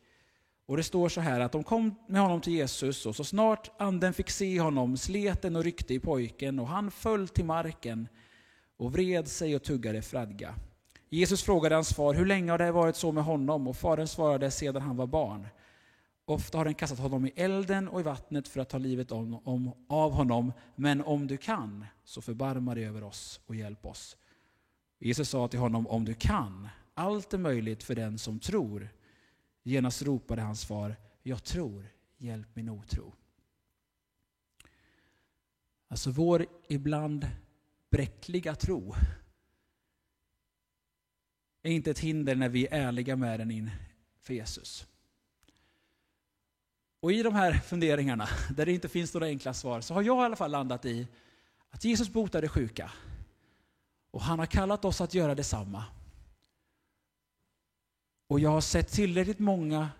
Och 0.66 0.76
det 0.76 0.82
står 0.82 1.08
så 1.08 1.20
här 1.20 1.40
att 1.40 1.52
de 1.52 1.64
kom 1.64 1.94
med 2.08 2.20
honom 2.20 2.40
till 2.40 2.52
Jesus 2.52 3.06
och 3.06 3.16
så 3.16 3.24
snart 3.24 3.70
anden 3.78 4.12
fick 4.12 4.30
se 4.30 4.60
honom 4.60 4.96
slet 4.96 5.42
den 5.42 5.56
och 5.56 5.64
ryckte 5.64 5.94
i 5.94 6.00
pojken 6.00 6.58
och 6.58 6.68
han 6.68 6.90
föll 6.90 7.28
till 7.28 7.44
marken 7.44 8.08
och 8.76 8.92
vred 8.92 9.28
sig 9.28 9.56
och 9.56 9.62
tuggade 9.62 10.02
fradga. 10.02 10.54
Jesus 11.10 11.42
frågade 11.42 11.74
hans 11.74 11.94
far, 11.94 12.14
hur 12.14 12.26
länge 12.26 12.50
har 12.50 12.58
det 12.58 12.72
varit 12.72 12.96
så 12.96 13.12
med 13.12 13.24
honom? 13.24 13.68
Och 13.68 13.76
fadern 13.76 14.06
svarade, 14.06 14.50
sedan 14.50 14.82
han 14.82 14.96
var 14.96 15.06
barn. 15.06 15.46
Ofta 16.28 16.58
har 16.58 16.64
den 16.64 16.74
kastat 16.74 16.98
honom 16.98 17.26
i 17.26 17.32
elden 17.36 17.88
och 17.88 18.00
i 18.00 18.02
vattnet 18.02 18.48
för 18.48 18.60
att 18.60 18.68
ta 18.68 18.78
livet 18.78 19.12
om, 19.12 19.34
om, 19.44 19.72
av 19.88 20.12
honom. 20.12 20.52
Men 20.76 21.02
om 21.02 21.26
du 21.26 21.36
kan, 21.36 21.84
så 22.04 22.22
förbarma 22.22 22.74
dig 22.74 22.86
över 22.86 23.02
oss 23.02 23.40
och 23.46 23.54
hjälp 23.54 23.86
oss. 23.86 24.16
Jesus 24.98 25.28
sa 25.28 25.48
till 25.48 25.58
honom, 25.58 25.86
om 25.86 26.04
du 26.04 26.14
kan, 26.14 26.68
allt 26.94 27.34
är 27.34 27.38
möjligt 27.38 27.82
för 27.82 27.94
den 27.94 28.18
som 28.18 28.40
tror. 28.40 28.88
Genast 29.62 30.02
ropade 30.02 30.42
hans 30.42 30.64
far, 30.64 30.96
jag 31.22 31.44
tror, 31.44 31.88
hjälp 32.18 32.48
min 32.56 32.68
otro. 32.68 33.14
Alltså 35.88 36.10
vår 36.10 36.46
ibland 36.68 37.26
bräckliga 37.90 38.54
tro 38.54 38.94
är 41.62 41.70
inte 41.70 41.90
ett 41.90 41.98
hinder 41.98 42.34
när 42.34 42.48
vi 42.48 42.66
är 42.66 42.86
ärliga 42.86 43.16
med 43.16 43.40
den 43.40 43.50
inför 43.50 44.34
Jesus. 44.34 44.86
Och 47.00 47.12
i 47.12 47.22
de 47.22 47.34
här 47.34 47.52
funderingarna, 47.52 48.28
där 48.50 48.66
det 48.66 48.72
inte 48.72 48.88
finns 48.88 49.14
några 49.14 49.26
enkla 49.26 49.54
svar, 49.54 49.80
så 49.80 49.94
har 49.94 50.02
jag 50.02 50.22
i 50.22 50.24
alla 50.24 50.36
fall 50.36 50.50
landat 50.50 50.84
i 50.84 51.08
att 51.70 51.84
Jesus 51.84 52.08
botade 52.08 52.48
sjuka. 52.48 52.92
Och 54.10 54.22
han 54.22 54.38
har 54.38 54.46
kallat 54.46 54.84
oss 54.84 55.00
att 55.00 55.14
göra 55.14 55.34
detsamma. 55.34 55.84
Och 58.28 58.40
jag 58.40 58.50
har 58.50 58.60
sett 58.60 58.88
tillräckligt 58.88 59.38
många 59.38 59.90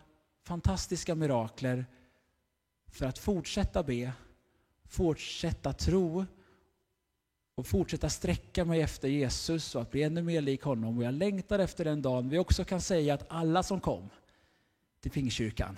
fantastiska 0.44 1.14
mirakler 1.14 1.86
för 2.90 3.06
att 3.06 3.18
fortsätta 3.18 3.82
be, 3.82 4.12
fortsätta 4.84 5.72
tro 5.72 6.26
och 7.54 7.66
fortsätta 7.66 8.08
sträcka 8.08 8.64
mig 8.64 8.80
efter 8.80 9.08
Jesus 9.08 9.74
och 9.74 9.82
att 9.82 9.90
bli 9.90 10.02
ännu 10.02 10.22
mer 10.22 10.40
lik 10.40 10.62
honom. 10.62 10.98
Och 10.98 11.04
jag 11.04 11.14
längtar 11.14 11.58
efter 11.58 11.84
den 11.84 12.02
dagen 12.02 12.28
vi 12.28 12.38
också 12.38 12.64
kan 12.64 12.80
säga 12.80 13.14
att 13.14 13.26
alla 13.28 13.62
som 13.62 13.80
kom 13.80 14.10
till 15.00 15.10
Pingstkyrkan 15.10 15.76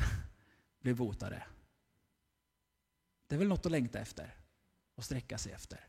blev 0.80 0.96
botade. 0.96 1.42
Det 3.26 3.34
är 3.34 3.38
väl 3.38 3.49
något 3.49 3.66
att 3.66 3.72
längta 3.72 3.99
efter 3.99 4.37
och 4.94 5.04
sträcka 5.04 5.38
sig 5.38 5.52
efter. 5.52 5.88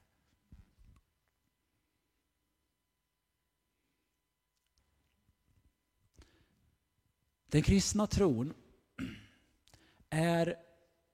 Den 7.45 7.61
kristna 7.61 8.07
tron 8.07 8.53
är 10.09 10.55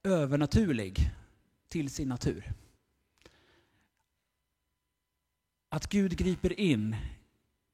övernaturlig 0.02 1.10
till 1.68 1.90
sin 1.90 2.08
natur. 2.08 2.52
Att 5.68 5.88
Gud 5.88 6.16
griper 6.16 6.60
in 6.60 6.96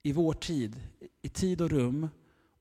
i 0.02 0.12
vår 0.12 0.34
tid, 0.34 0.88
i 1.22 1.28
tid 1.28 1.60
och 1.60 1.70
rum, 1.70 2.08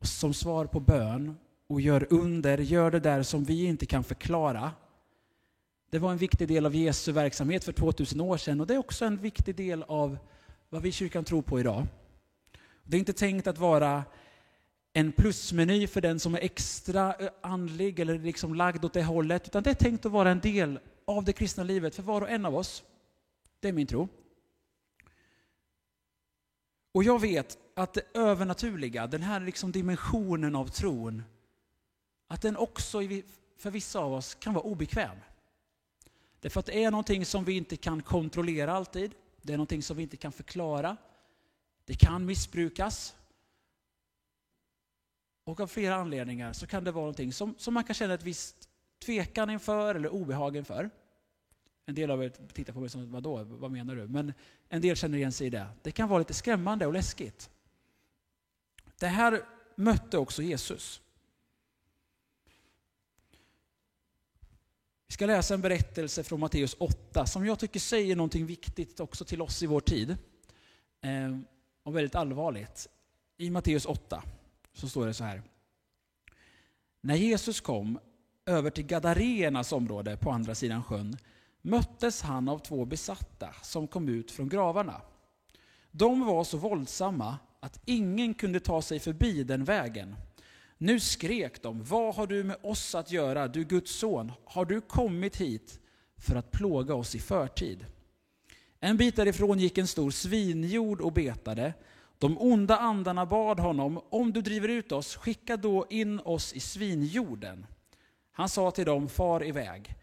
som 0.01 0.33
svar 0.33 0.65
på 0.65 0.79
bön 0.79 1.37
och 1.67 1.81
gör 1.81 2.07
under, 2.09 2.57
gör 2.57 2.91
det 2.91 2.99
där 2.99 3.23
som 3.23 3.43
vi 3.43 3.65
inte 3.65 3.85
kan 3.85 4.03
förklara. 4.03 4.71
Det 5.89 5.99
var 5.99 6.11
en 6.11 6.17
viktig 6.17 6.47
del 6.47 6.65
av 6.65 6.75
Jesu 6.75 7.11
verksamhet 7.11 7.63
för 7.63 7.71
2000 7.71 8.21
år 8.21 8.37
sedan 8.37 8.61
och 8.61 8.67
det 8.67 8.73
är 8.73 8.77
också 8.77 9.05
en 9.05 9.17
viktig 9.17 9.55
del 9.55 9.83
av 9.83 10.17
vad 10.69 10.81
vi 10.81 10.89
i 10.89 10.91
kyrkan 10.91 11.23
tror 11.23 11.41
på 11.41 11.59
idag. 11.59 11.87
Det 12.83 12.97
är 12.97 12.99
inte 12.99 13.13
tänkt 13.13 13.47
att 13.47 13.57
vara 13.57 14.03
en 14.93 15.11
plusmeny 15.11 15.87
för 15.87 16.01
den 16.01 16.19
som 16.19 16.35
är 16.35 16.39
extra 16.39 17.13
eh, 17.13 17.29
andlig 17.41 17.99
eller 17.99 18.19
liksom 18.19 18.55
lagd 18.55 18.85
åt 18.85 18.93
det 18.93 19.03
hållet, 19.03 19.47
utan 19.47 19.63
det 19.63 19.69
är 19.69 19.73
tänkt 19.73 20.05
att 20.05 20.11
vara 20.11 20.31
en 20.31 20.39
del 20.39 20.79
av 21.05 21.23
det 21.23 21.33
kristna 21.33 21.63
livet 21.63 21.95
för 21.95 22.03
var 22.03 22.21
och 22.21 22.29
en 22.29 22.45
av 22.45 22.55
oss. 22.55 22.83
Det 23.59 23.67
är 23.67 23.73
min 23.73 23.87
tro. 23.87 24.07
Och 26.91 27.03
jag 27.03 27.21
vet 27.21 27.57
att 27.75 27.93
det 27.93 28.01
övernaturliga, 28.13 29.07
den 29.07 29.21
här 29.21 29.39
liksom 29.39 29.71
dimensionen 29.71 30.55
av 30.55 30.67
tron, 30.67 31.23
att 32.33 32.41
den 32.41 32.57
också 32.57 32.99
för 33.57 33.71
vissa 33.71 33.99
av 33.99 34.13
oss 34.13 34.35
kan 34.35 34.53
vara 34.53 34.63
obekväm. 34.63 35.17
Därför 36.39 36.59
att 36.59 36.65
det 36.65 36.83
är 36.83 36.91
någonting 36.91 37.25
som 37.25 37.45
vi 37.45 37.57
inte 37.57 37.77
kan 37.77 38.01
kontrollera 38.01 38.73
alltid. 38.73 39.15
Det 39.41 39.53
är 39.53 39.57
någonting 39.57 39.83
som 39.83 39.97
vi 39.97 40.03
inte 40.03 40.17
kan 40.17 40.31
förklara. 40.31 40.97
Det 41.85 41.93
kan 41.93 42.25
missbrukas. 42.25 43.15
Och 45.43 45.59
av 45.59 45.67
flera 45.67 45.95
anledningar 45.95 46.53
så 46.53 46.67
kan 46.67 46.83
det 46.83 46.91
vara 46.91 47.01
någonting 47.01 47.33
som, 47.33 47.55
som 47.57 47.73
man 47.73 47.83
kan 47.83 47.93
känna 47.93 48.13
ett 48.13 48.23
visst 48.23 48.69
tvekan 49.05 49.49
inför 49.49 49.95
eller 49.95 50.09
obehag 50.09 50.57
inför. 50.57 50.89
En 51.85 51.95
del 51.95 52.11
av 52.11 52.23
er 52.23 52.29
tittar 52.29 52.73
på 52.73 52.79
mig 52.79 52.89
som, 52.89 53.11
vadå, 53.11 53.43
vad 53.43 53.71
menar 53.71 53.95
du? 53.95 54.07
Men 54.07 54.33
en 54.69 54.81
del 54.81 54.95
känner 54.95 55.17
igen 55.17 55.31
sig 55.31 55.47
i 55.47 55.49
det. 55.49 55.67
Det 55.81 55.91
kan 55.91 56.09
vara 56.09 56.19
lite 56.19 56.33
skrämmande 56.33 56.85
och 56.85 56.93
läskigt. 56.93 57.49
Det 58.99 59.07
här 59.07 59.45
mötte 59.75 60.17
också 60.17 60.41
Jesus. 60.41 61.02
Vi 65.13 65.15
ska 65.15 65.25
läsa 65.25 65.53
en 65.53 65.61
berättelse 65.61 66.23
från 66.23 66.39
Matteus 66.39 66.75
8 66.79 67.25
som 67.25 67.45
jag 67.45 67.59
tycker 67.59 67.79
säger 67.79 68.15
någonting 68.15 68.45
viktigt 68.45 68.99
också 68.99 69.25
till 69.25 69.41
oss 69.41 69.63
i 69.63 69.65
vår 69.65 69.79
tid. 69.79 70.17
Eh, 71.01 71.37
och 71.83 71.95
väldigt 71.95 72.15
allvarligt. 72.15 72.87
I 73.37 73.49
Matteus 73.49 73.85
8 73.85 74.23
så 74.73 74.89
står 74.89 75.07
det 75.07 75.13
så 75.13 75.23
här. 75.23 75.41
När 77.01 77.15
Jesus 77.15 77.61
kom 77.61 77.99
över 78.45 78.69
till 78.69 78.85
Gadareernas 78.85 79.71
område 79.71 80.17
på 80.17 80.31
andra 80.31 80.55
sidan 80.55 80.83
sjön 80.83 81.17
möttes 81.61 82.21
han 82.21 82.49
av 82.49 82.59
två 82.59 82.85
besatta 82.85 83.55
som 83.61 83.87
kom 83.87 84.09
ut 84.09 84.31
från 84.31 84.49
gravarna. 84.49 85.01
De 85.91 86.25
var 86.25 86.43
så 86.43 86.57
våldsamma 86.57 87.37
att 87.59 87.81
ingen 87.85 88.33
kunde 88.33 88.59
ta 88.59 88.81
sig 88.81 88.99
förbi 88.99 89.43
den 89.43 89.63
vägen. 89.63 90.15
Nu 90.83 90.99
skrek 90.99 91.61
de, 91.61 91.83
vad 91.83 92.15
har 92.15 92.27
du 92.27 92.43
med 92.43 92.57
oss 92.61 92.95
att 92.95 93.11
göra, 93.11 93.47
du 93.47 93.63
Guds 93.63 93.95
son? 93.95 94.31
Har 94.45 94.65
du 94.65 94.81
kommit 94.81 95.35
hit 95.35 95.79
för 96.17 96.35
att 96.35 96.51
plåga 96.51 96.95
oss 96.95 97.15
i 97.15 97.19
förtid? 97.19 97.85
En 98.79 98.97
bit 98.97 99.15
därifrån 99.15 99.59
gick 99.59 99.77
en 99.77 99.87
stor 99.87 100.11
svinjord 100.11 101.01
och 101.01 101.13
betade. 101.13 101.73
De 102.17 102.37
onda 102.37 102.77
andarna 102.77 103.25
bad 103.25 103.59
honom, 103.59 104.01
om 104.09 104.33
du 104.33 104.41
driver 104.41 104.67
ut 104.67 104.91
oss, 104.91 105.15
skicka 105.15 105.57
då 105.57 105.85
in 105.89 106.19
oss 106.19 106.53
i 106.53 106.59
svinjorden. 106.59 107.65
Han 108.31 108.49
sa 108.49 108.71
till 108.71 108.85
dem, 108.85 109.09
far 109.09 109.45
iväg. 109.45 109.95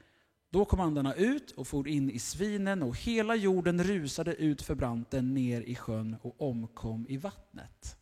Då 0.50 0.64
kom 0.64 0.80
andarna 0.80 1.14
ut 1.14 1.50
och 1.50 1.66
for 1.66 1.88
in 1.88 2.10
i 2.10 2.18
svinen 2.18 2.82
och 2.82 2.96
hela 2.96 3.34
jorden 3.34 3.84
rusade 3.84 4.34
ut 4.34 4.62
för 4.62 4.74
branten 4.74 5.34
ner 5.34 5.60
i 5.60 5.74
sjön 5.74 6.16
och 6.22 6.42
omkom 6.42 7.06
i 7.08 7.16
vattnet. 7.16 7.99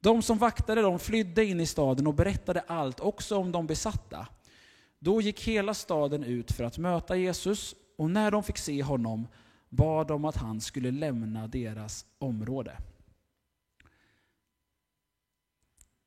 De 0.00 0.22
som 0.22 0.38
vaktade 0.38 0.82
dem 0.82 0.98
flydde 0.98 1.44
in 1.44 1.60
i 1.60 1.66
staden 1.66 2.06
och 2.06 2.14
berättade 2.14 2.60
allt, 2.60 3.00
också 3.00 3.36
om 3.36 3.52
de 3.52 3.66
besatta. 3.66 4.26
Då 4.98 5.20
gick 5.20 5.40
hela 5.40 5.74
staden 5.74 6.24
ut 6.24 6.52
för 6.52 6.64
att 6.64 6.78
möta 6.78 7.16
Jesus 7.16 7.74
och 7.98 8.10
när 8.10 8.30
de 8.30 8.42
fick 8.42 8.58
se 8.58 8.82
honom 8.82 9.28
bad 9.68 10.06
de 10.08 10.24
att 10.24 10.36
han 10.36 10.60
skulle 10.60 10.90
lämna 10.90 11.46
deras 11.46 12.06
område. 12.18 12.76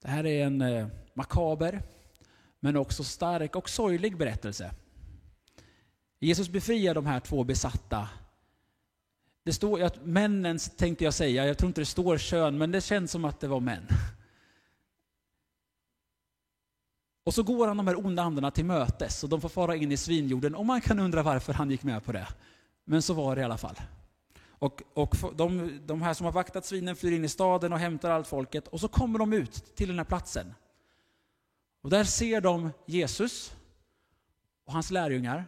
Det 0.01 0.09
här 0.09 0.25
är 0.25 0.45
en 0.45 0.61
eh, 0.61 0.87
makaber, 1.13 1.81
men 2.59 2.77
också 2.77 3.03
stark 3.03 3.55
och 3.55 3.69
sorglig 3.69 4.17
berättelse. 4.17 4.71
Jesus 6.19 6.49
befriar 6.49 6.93
de 6.93 7.05
här 7.05 7.19
två 7.19 7.43
besatta. 7.43 8.09
Det 9.43 9.53
står 9.53 9.81
att 9.81 10.05
männen, 10.05 10.59
tänkte 10.77 11.03
jag 11.03 11.13
säga, 11.13 11.45
jag 11.45 11.57
tror 11.57 11.67
inte 11.67 11.81
det 11.81 11.85
står 11.85 12.17
kön, 12.17 12.57
men 12.57 12.71
det 12.71 12.81
känns 12.81 13.11
som 13.11 13.25
att 13.25 13.39
det 13.39 13.47
var 13.47 13.59
män. 13.59 13.87
Och 17.23 17.33
så 17.33 17.43
går 17.43 17.67
han 17.67 17.77
de 17.77 17.87
här 17.87 18.05
onda 18.05 18.23
andarna 18.23 18.51
till 18.51 18.65
mötes 18.65 19.23
och 19.23 19.29
de 19.29 19.41
får 19.41 19.49
fara 19.49 19.75
in 19.75 19.91
i 19.91 19.97
svinjorden 19.97 20.55
och 20.55 20.65
man 20.65 20.81
kan 20.81 20.99
undra 20.99 21.23
varför 21.23 21.53
han 21.53 21.71
gick 21.71 21.83
med 21.83 22.03
på 22.03 22.11
det. 22.11 22.27
Men 22.85 23.01
så 23.01 23.13
var 23.13 23.35
det 23.35 23.41
i 23.41 23.45
alla 23.45 23.57
fall. 23.57 23.75
Och, 24.47 24.81
och 24.93 25.15
de, 25.35 25.79
de 25.85 26.01
här 26.01 26.13
som 26.13 26.25
har 26.25 26.31
vaktat 26.31 26.65
svinen 26.65 26.95
flyr 26.95 27.11
in 27.11 27.25
i 27.25 27.29
staden 27.29 27.73
och 27.73 27.79
hämtar 27.79 28.11
allt 28.11 28.27
folket 28.27 28.67
och 28.67 28.79
så 28.79 28.87
kommer 28.87 29.19
de 29.19 29.33
ut 29.33 29.75
till 29.75 29.87
den 29.87 29.97
här 29.97 30.05
platsen. 30.05 30.53
Och 31.81 31.89
där 31.89 32.03
ser 32.03 32.41
de 32.41 32.71
Jesus 32.85 33.55
och 34.65 34.73
hans 34.73 34.91
lärjungar 34.91 35.45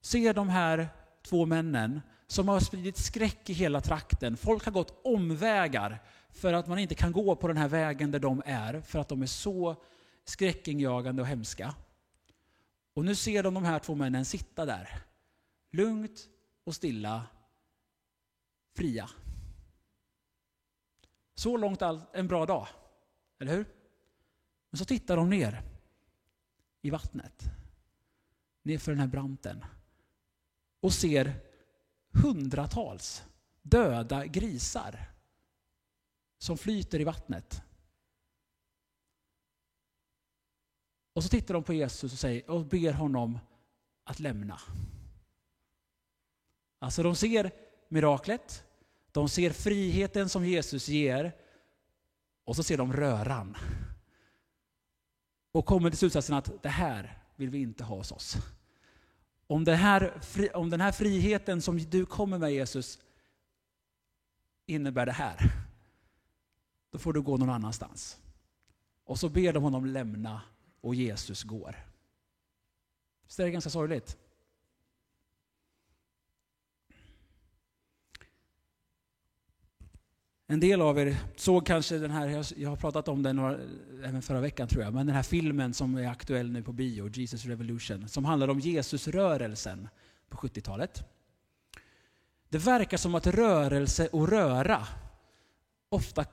ser 0.00 0.34
de 0.34 0.48
här 0.48 0.88
två 1.22 1.46
männen 1.46 2.00
som 2.26 2.48
har 2.48 2.60
spridit 2.60 2.96
skräck 2.96 3.50
i 3.50 3.52
hela 3.52 3.80
trakten. 3.80 4.36
Folk 4.36 4.64
har 4.64 4.72
gått 4.72 5.00
omvägar 5.04 6.02
för 6.30 6.52
att 6.52 6.66
man 6.66 6.78
inte 6.78 6.94
kan 6.94 7.12
gå 7.12 7.36
på 7.36 7.48
den 7.48 7.56
här 7.56 7.68
vägen 7.68 8.10
där 8.10 8.18
de 8.18 8.42
är, 8.46 8.80
för 8.80 8.98
att 8.98 9.08
de 9.08 9.22
är 9.22 9.26
så 9.26 9.82
skräckinjagande 10.24 11.22
och 11.22 11.28
hemska. 11.28 11.74
Och 12.94 13.04
nu 13.04 13.14
ser 13.14 13.42
de 13.42 13.54
de 13.54 13.64
här 13.64 13.78
två 13.78 13.94
männen 13.94 14.24
sitta 14.24 14.66
där, 14.66 15.02
lugnt 15.70 16.28
och 16.64 16.74
stilla, 16.74 17.26
fria. 18.76 19.10
Så 21.34 21.56
långt 21.56 21.82
all, 21.82 22.02
en 22.12 22.28
bra 22.28 22.46
dag, 22.46 22.68
eller 23.38 23.52
hur? 23.52 23.66
Men 24.70 24.78
så 24.78 24.84
tittar 24.84 25.16
de 25.16 25.30
ner 25.30 25.62
i 26.82 26.90
vattnet, 26.90 27.42
nerför 28.62 28.92
den 28.92 29.00
här 29.00 29.06
branten 29.06 29.64
och 30.80 30.92
ser 30.92 31.45
hundratals 32.22 33.24
döda 33.62 34.26
grisar 34.26 35.10
som 36.38 36.58
flyter 36.58 37.00
i 37.00 37.04
vattnet. 37.04 37.62
Och 41.12 41.22
så 41.22 41.28
tittar 41.28 41.54
de 41.54 41.62
på 41.62 41.72
Jesus 41.72 42.12
och, 42.12 42.18
säger, 42.18 42.50
och 42.50 42.66
ber 42.66 42.92
honom 42.92 43.38
att 44.04 44.20
lämna. 44.20 44.60
Alltså 46.78 47.02
de 47.02 47.16
ser 47.16 47.50
miraklet, 47.88 48.64
de 49.12 49.28
ser 49.28 49.50
friheten 49.50 50.28
som 50.28 50.46
Jesus 50.46 50.88
ger 50.88 51.32
och 52.44 52.56
så 52.56 52.62
ser 52.62 52.78
de 52.78 52.92
röran. 52.92 53.56
Och 55.52 55.66
kommer 55.66 55.90
till 55.90 55.98
slutsatsen 55.98 56.36
att 56.36 56.62
det 56.62 56.68
här 56.68 57.18
vill 57.36 57.50
vi 57.50 57.58
inte 57.58 57.84
ha 57.84 57.96
hos 57.96 58.12
oss. 58.12 58.36
Om, 59.46 59.64
det 59.64 59.76
här, 59.76 60.12
om 60.54 60.70
den 60.70 60.80
här 60.80 60.92
friheten 60.92 61.62
som 61.62 61.78
du 61.78 62.06
kommer 62.06 62.38
med 62.38 62.52
Jesus 62.52 62.98
innebär 64.66 65.06
det 65.06 65.12
här, 65.12 65.52
då 66.90 66.98
får 66.98 67.12
du 67.12 67.22
gå 67.22 67.36
någon 67.36 67.50
annanstans. 67.50 68.18
Och 69.04 69.18
så 69.18 69.28
ber 69.28 69.52
de 69.52 69.62
honom 69.62 69.86
lämna 69.86 70.42
och 70.80 70.94
Jesus 70.94 71.42
går. 71.42 71.76
Så 73.26 73.42
det 73.42 73.48
är 73.48 73.52
ganska 73.52 73.70
sorgligt. 73.70 74.18
En 80.48 80.60
del 80.60 80.80
av 80.80 80.98
er 80.98 81.16
såg 81.36 81.66
kanske 81.66 81.98
den 81.98 82.10
här, 82.10 82.46
jag 82.56 82.68
har 82.68 82.76
pratat 82.76 83.08
om 83.08 83.22
den 83.22 83.38
även 84.04 84.22
förra 84.22 84.40
veckan 84.40 84.68
tror 84.68 84.82
jag, 84.82 84.94
men 84.94 85.06
den 85.06 85.16
här 85.16 85.22
filmen 85.22 85.74
som 85.74 85.96
är 85.96 86.08
aktuell 86.08 86.50
nu 86.50 86.62
på 86.62 86.72
bio, 86.72 87.08
Jesus 87.08 87.44
Revolution, 87.44 88.08
som 88.08 88.24
handlar 88.24 88.48
om 88.48 88.60
Jesusrörelsen 88.60 89.88
på 90.28 90.36
70-talet. 90.36 91.04
Det 92.48 92.58
verkar 92.58 92.96
som 92.96 93.14
att 93.14 93.26
rörelse 93.26 94.08
och 94.08 94.28
röra 94.28 94.86
ofta 95.88 96.24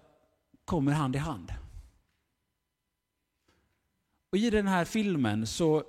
kommer 0.65 0.91
hand 0.91 1.15
i 1.15 1.19
hand. 1.19 1.53
Och 4.29 4.37
I 4.37 4.49
den 4.49 4.67
här 4.67 4.85
filmen 4.85 5.47
så 5.47 5.83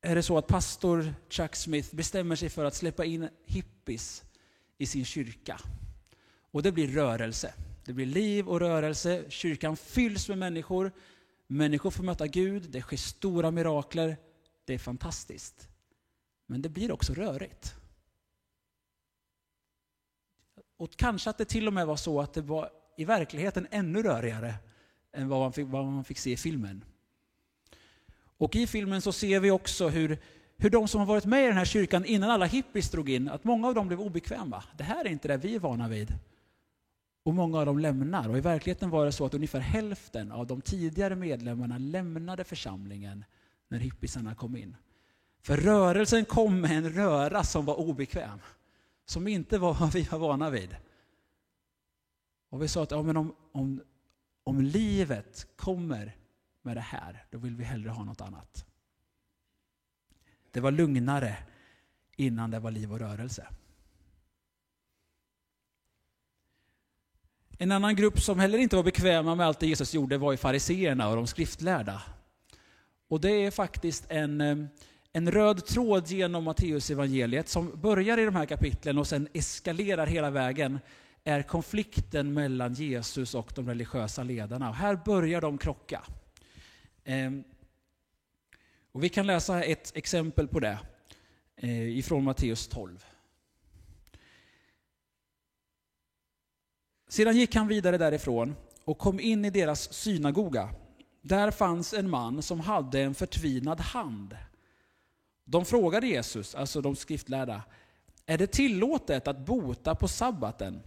är 0.00 0.14
det 0.14 0.22
så 0.22 0.38
att 0.38 0.46
pastor 0.46 1.14
Chuck 1.28 1.56
Smith 1.56 1.94
bestämmer 1.94 2.36
sig 2.36 2.48
för 2.48 2.64
att 2.64 2.74
släppa 2.74 3.04
in 3.04 3.28
hippies 3.44 4.24
i 4.78 4.86
sin 4.86 5.04
kyrka. 5.04 5.60
Och 6.54 6.62
det 6.62 6.72
blir 6.72 6.88
rörelse. 6.88 7.54
Det 7.84 7.92
blir 7.92 8.06
liv 8.06 8.48
och 8.48 8.60
rörelse. 8.60 9.24
Kyrkan 9.28 9.76
fylls 9.76 10.28
med 10.28 10.38
människor. 10.38 10.92
Människor 11.46 11.90
får 11.90 12.04
möta 12.04 12.26
Gud. 12.26 12.70
Det 12.70 12.80
sker 12.80 12.96
stora 12.96 13.50
mirakler. 13.50 14.16
Det 14.64 14.74
är 14.74 14.78
fantastiskt. 14.78 15.68
Men 16.46 16.62
det 16.62 16.68
blir 16.68 16.92
också 16.92 17.14
rörigt. 17.14 17.74
Och 20.76 20.96
kanske 20.96 21.30
att 21.30 21.38
det 21.38 21.44
till 21.44 21.66
och 21.66 21.72
med 21.72 21.86
var 21.86 21.96
så 21.96 22.20
att 22.20 22.34
det 22.34 22.42
var 22.42 22.70
i 22.96 23.04
verkligheten 23.04 23.66
ännu 23.70 24.02
rörigare 24.02 24.54
än 25.12 25.28
vad 25.28 25.40
man 25.40 25.52
fick, 25.52 25.66
vad 25.68 25.84
man 25.84 26.04
fick 26.04 26.18
se 26.18 26.32
i 26.32 26.36
filmen. 26.36 26.84
Och 28.38 28.56
i 28.56 28.66
filmen 28.66 29.02
så 29.02 29.12
ser 29.12 29.40
vi 29.40 29.50
också 29.50 29.88
hur, 29.88 30.18
hur 30.56 30.70
de 30.70 30.88
som 30.88 31.00
har 31.00 31.06
varit 31.06 31.24
med 31.24 31.44
i 31.44 31.46
den 31.46 31.56
här 31.56 31.64
kyrkan 31.64 32.04
innan 32.04 32.30
alla 32.30 32.46
hippies 32.46 32.90
drog 32.90 33.10
in, 33.10 33.28
att 33.28 33.44
många 33.44 33.68
av 33.68 33.74
dem 33.74 33.86
blev 33.86 34.00
obekväma. 34.00 34.64
Det 34.76 34.84
här 34.84 35.04
är 35.04 35.08
inte 35.08 35.28
det 35.28 35.36
vi 35.36 35.54
är 35.54 35.58
vana 35.58 35.88
vid. 35.88 36.14
Och 37.24 37.34
många 37.34 37.58
av 37.58 37.66
dem 37.66 37.78
lämnar. 37.78 38.28
Och 38.28 38.38
i 38.38 38.40
verkligheten 38.40 38.90
var 38.90 39.04
det 39.04 39.12
så 39.12 39.26
att 39.26 39.34
ungefär 39.34 39.60
hälften 39.60 40.32
av 40.32 40.46
de 40.46 40.60
tidigare 40.60 41.16
medlemmarna 41.16 41.78
lämnade 41.78 42.44
församlingen 42.44 43.24
när 43.68 43.78
hippisarna 43.78 44.34
kom 44.34 44.56
in. 44.56 44.76
För 45.40 45.56
rörelsen 45.56 46.24
kom 46.24 46.60
med 46.60 46.70
en 46.70 46.90
röra 46.90 47.44
som 47.44 47.64
var 47.64 47.80
obekväm. 47.80 48.38
Som 49.06 49.28
inte 49.28 49.58
var 49.58 49.74
vad 49.74 49.92
vi 49.92 50.02
var 50.02 50.18
vana 50.18 50.50
vid. 50.50 50.76
Och 52.50 52.62
vi 52.62 52.68
sa 52.68 52.82
att 52.82 52.90
ja, 52.90 53.02
men 53.02 53.16
om, 53.16 53.34
om, 53.52 53.82
om 54.44 54.60
livet 54.60 55.46
kommer 55.56 56.16
med 56.62 56.76
det 56.76 56.80
här, 56.80 57.26
då 57.30 57.38
vill 57.38 57.56
vi 57.56 57.64
hellre 57.64 57.90
ha 57.90 58.04
något 58.04 58.20
annat. 58.20 58.66
Det 60.50 60.60
var 60.60 60.70
lugnare 60.70 61.36
innan 62.16 62.50
det 62.50 62.58
var 62.58 62.70
liv 62.70 62.92
och 62.92 62.98
rörelse. 62.98 63.48
En 67.58 67.72
annan 67.72 67.96
grupp 67.96 68.20
som 68.20 68.38
heller 68.38 68.58
inte 68.58 68.76
var 68.76 68.82
bekväma 68.82 69.34
med 69.34 69.46
allt 69.46 69.60
det 69.60 69.66
Jesus 69.66 69.94
gjorde 69.94 70.18
var 70.18 70.32
ju 70.32 70.36
fariseerna 70.36 71.08
och 71.08 71.16
de 71.16 71.26
skriftlärda. 71.26 72.02
Och 73.08 73.20
det 73.20 73.30
är 73.30 73.50
faktiskt 73.50 74.04
en, 74.08 74.40
eh, 74.40 74.56
en 75.12 75.32
röd 75.32 75.66
tråd 75.66 76.08
genom 76.08 76.44
Matteus 76.44 76.90
evangeliet 76.90 77.48
som 77.48 77.80
börjar 77.80 78.18
i 78.18 78.24
de 78.24 78.34
här 78.34 78.46
kapitlen 78.46 78.98
och 78.98 79.06
sen 79.06 79.28
eskalerar 79.32 80.06
hela 80.06 80.30
vägen 80.30 80.78
är 81.24 81.42
konflikten 81.42 82.32
mellan 82.32 82.74
Jesus 82.74 83.34
och 83.34 83.52
de 83.54 83.68
religiösa 83.68 84.22
ledarna. 84.22 84.68
Och 84.68 84.76
här 84.76 85.00
börjar 85.04 85.40
de 85.40 85.58
krocka. 85.58 86.02
Eh, 87.04 87.30
och 88.92 89.04
vi 89.04 89.08
kan 89.08 89.26
läsa 89.26 89.62
ett 89.62 89.96
exempel 89.96 90.48
på 90.48 90.60
det 90.60 90.78
eh, 91.56 91.98
ifrån 91.98 92.24
Matteus 92.24 92.68
12. 92.68 93.04
Sedan 97.14 97.36
gick 97.36 97.54
han 97.54 97.68
vidare 97.68 97.98
därifrån 97.98 98.54
och 98.84 98.98
kom 98.98 99.20
in 99.20 99.44
i 99.44 99.50
deras 99.50 99.92
synagoga. 99.92 100.68
Där 101.22 101.50
fanns 101.50 101.94
en 101.94 102.10
man 102.10 102.42
som 102.42 102.60
hade 102.60 103.00
en 103.00 103.14
förtvinad 103.14 103.80
hand. 103.80 104.36
De 105.44 105.64
frågade 105.64 106.06
Jesus, 106.06 106.54
alltså 106.54 106.80
de 106.80 106.96
skriftlärda, 106.96 107.62
är 108.26 108.38
det 108.38 108.46
tillåtet 108.46 109.28
att 109.28 109.46
bota 109.46 109.94
på 109.94 110.08
sabbaten? 110.08 110.80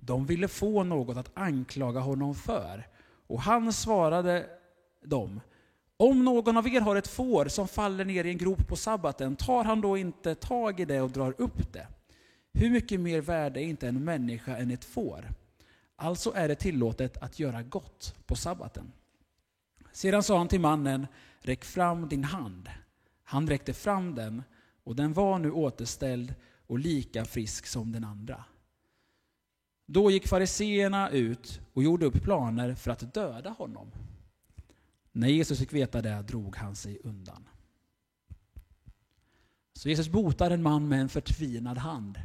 De 0.00 0.26
ville 0.26 0.48
få 0.48 0.84
något 0.84 1.16
att 1.16 1.30
anklaga 1.34 2.00
honom 2.00 2.34
för. 2.34 2.86
Och 3.26 3.40
han 3.40 3.72
svarade 3.72 4.46
dem, 5.04 5.40
om 5.96 6.24
någon 6.24 6.56
av 6.56 6.68
er 6.68 6.80
har 6.80 6.96
ett 6.96 7.08
får 7.08 7.48
som 7.48 7.68
faller 7.68 8.04
ner 8.04 8.24
i 8.24 8.30
en 8.30 8.38
grop 8.38 8.68
på 8.68 8.76
sabbaten, 8.76 9.36
tar 9.36 9.64
han 9.64 9.80
då 9.80 9.96
inte 9.96 10.34
tag 10.34 10.80
i 10.80 10.84
det 10.84 11.00
och 11.00 11.10
drar 11.10 11.34
upp 11.38 11.72
det? 11.72 11.86
Hur 12.58 12.70
mycket 12.70 13.00
mer 13.00 13.20
värde 13.20 13.60
är 13.60 13.64
inte 13.64 13.88
en 13.88 14.04
människa 14.04 14.56
än 14.56 14.70
ett 14.70 14.84
får? 14.84 15.32
Alltså 15.96 16.32
är 16.34 16.48
det 16.48 16.54
tillåtet 16.54 17.16
att 17.16 17.38
göra 17.38 17.62
gott 17.62 18.14
på 18.26 18.36
sabbaten. 18.36 18.92
Sedan 19.92 20.22
sa 20.22 20.38
han 20.38 20.48
till 20.48 20.60
mannen, 20.60 21.06
räck 21.40 21.64
fram 21.64 22.08
din 22.08 22.24
hand. 22.24 22.68
Han 23.22 23.48
räckte 23.48 23.72
fram 23.72 24.14
den 24.14 24.42
och 24.84 24.96
den 24.96 25.12
var 25.12 25.38
nu 25.38 25.50
återställd 25.50 26.34
och 26.66 26.78
lika 26.78 27.24
frisk 27.24 27.66
som 27.66 27.92
den 27.92 28.04
andra. 28.04 28.44
Då 29.86 30.10
gick 30.10 30.28
fariseerna 30.28 31.10
ut 31.10 31.60
och 31.72 31.82
gjorde 31.82 32.06
upp 32.06 32.22
planer 32.22 32.74
för 32.74 32.90
att 32.90 33.14
döda 33.14 33.50
honom. 33.50 33.90
När 35.12 35.28
Jesus 35.28 35.58
fick 35.58 35.72
veta 35.72 36.02
det 36.02 36.22
drog 36.22 36.56
han 36.56 36.76
sig 36.76 36.98
undan. 37.04 37.48
Så 39.72 39.88
Jesus 39.88 40.08
botar 40.08 40.50
en 40.50 40.62
man 40.62 40.88
med 40.88 41.00
en 41.00 41.08
förtvinad 41.08 41.78
hand. 41.78 42.18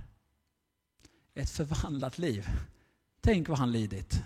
Ett 1.34 1.50
förvandlat 1.50 2.18
liv. 2.18 2.48
Tänk 3.22 3.50
vad 3.50 3.58
han 3.58 3.72
lidit. 3.72 4.24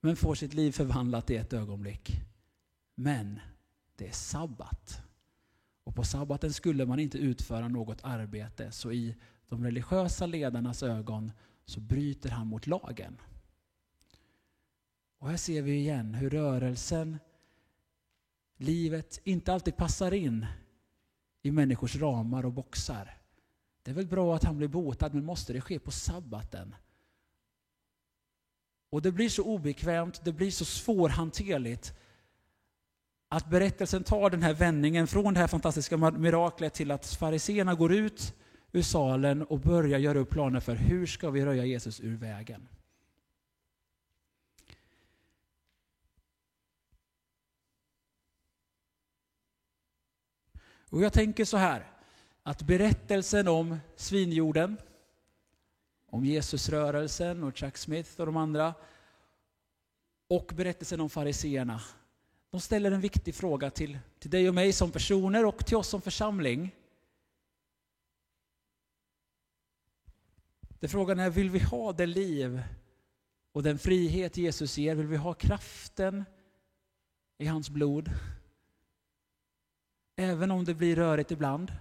Men 0.00 0.16
får 0.16 0.34
sitt 0.34 0.54
liv 0.54 0.72
förvandlat 0.72 1.30
i 1.30 1.36
ett 1.36 1.52
ögonblick. 1.52 2.10
Men 2.94 3.40
det 3.96 4.08
är 4.08 4.12
sabbat. 4.12 5.02
Och 5.84 5.94
på 5.94 6.04
sabbaten 6.04 6.52
skulle 6.52 6.86
man 6.86 6.98
inte 6.98 7.18
utföra 7.18 7.68
något 7.68 8.04
arbete. 8.04 8.72
Så 8.72 8.92
i 8.92 9.16
de 9.48 9.64
religiösa 9.64 10.26
ledarnas 10.26 10.82
ögon 10.82 11.32
så 11.64 11.80
bryter 11.80 12.30
han 12.30 12.46
mot 12.46 12.66
lagen. 12.66 13.18
Och 15.18 15.28
här 15.28 15.36
ser 15.36 15.62
vi 15.62 15.72
igen 15.76 16.14
hur 16.14 16.30
rörelsen, 16.30 17.18
livet, 18.56 19.20
inte 19.24 19.52
alltid 19.52 19.76
passar 19.76 20.14
in 20.14 20.46
i 21.42 21.50
människors 21.50 21.96
ramar 21.96 22.46
och 22.46 22.52
boxar. 22.52 23.21
Det 23.82 23.90
är 23.90 23.94
väl 23.94 24.06
bra 24.06 24.36
att 24.36 24.44
han 24.44 24.58
blir 24.58 24.68
botad, 24.68 25.14
men 25.14 25.24
måste 25.24 25.52
det 25.52 25.60
ske 25.60 25.78
på 25.78 25.90
sabbaten? 25.90 26.74
Och 28.90 29.02
det 29.02 29.12
blir 29.12 29.28
så 29.28 29.42
obekvämt, 29.42 30.24
det 30.24 30.32
blir 30.32 30.50
så 30.50 30.64
svårhanterligt 30.64 31.94
att 33.28 33.50
berättelsen 33.50 34.04
tar 34.04 34.30
den 34.30 34.42
här 34.42 34.54
vändningen 34.54 35.06
från 35.06 35.34
det 35.34 35.40
här 35.40 35.46
fantastiska 35.46 35.96
miraklet 35.96 36.74
till 36.74 36.90
att 36.90 37.06
fariseerna 37.06 37.74
går 37.74 37.92
ut 37.92 38.34
ur 38.72 38.82
salen 38.82 39.42
och 39.42 39.60
börjar 39.60 39.98
göra 39.98 40.18
upp 40.18 40.30
planer 40.30 40.60
för 40.60 40.74
hur 40.74 41.06
ska 41.06 41.30
vi 41.30 41.44
röja 41.44 41.64
Jesus 41.64 42.00
ur 42.00 42.16
vägen. 42.16 42.68
Och 50.90 51.02
jag 51.02 51.12
tänker 51.12 51.44
så 51.44 51.56
här, 51.56 51.91
att 52.42 52.62
berättelsen 52.62 53.48
om 53.48 53.78
svinjorden, 53.96 54.76
om 56.06 56.24
Jesusrörelsen 56.24 57.44
och 57.44 57.56
Chuck 57.56 57.76
Smith 57.76 58.20
och 58.20 58.26
de 58.26 58.36
andra, 58.36 58.74
och 60.28 60.52
berättelsen 60.56 61.00
om 61.00 61.10
fariseerna, 61.10 61.80
de 62.50 62.60
ställer 62.60 62.92
en 62.92 63.00
viktig 63.00 63.34
fråga 63.34 63.70
till, 63.70 63.98
till 64.18 64.30
dig 64.30 64.48
och 64.48 64.54
mig 64.54 64.72
som 64.72 64.90
personer 64.90 65.44
och 65.44 65.66
till 65.66 65.76
oss 65.76 65.88
som 65.88 66.02
församling. 66.02 66.74
Det 70.80 70.88
frågan 70.88 71.20
är, 71.20 71.30
vill 71.30 71.50
vi 71.50 71.58
ha 71.58 71.92
det 71.92 72.06
liv 72.06 72.62
och 73.52 73.62
den 73.62 73.78
frihet 73.78 74.36
Jesus 74.36 74.78
ger? 74.78 74.94
Vill 74.94 75.06
vi 75.06 75.16
ha 75.16 75.34
kraften 75.34 76.24
i 77.38 77.46
hans 77.46 77.70
blod? 77.70 78.10
Även 80.16 80.50
om 80.50 80.64
det 80.64 80.74
blir 80.74 80.96
rörigt 80.96 81.30
ibland. 81.30 81.72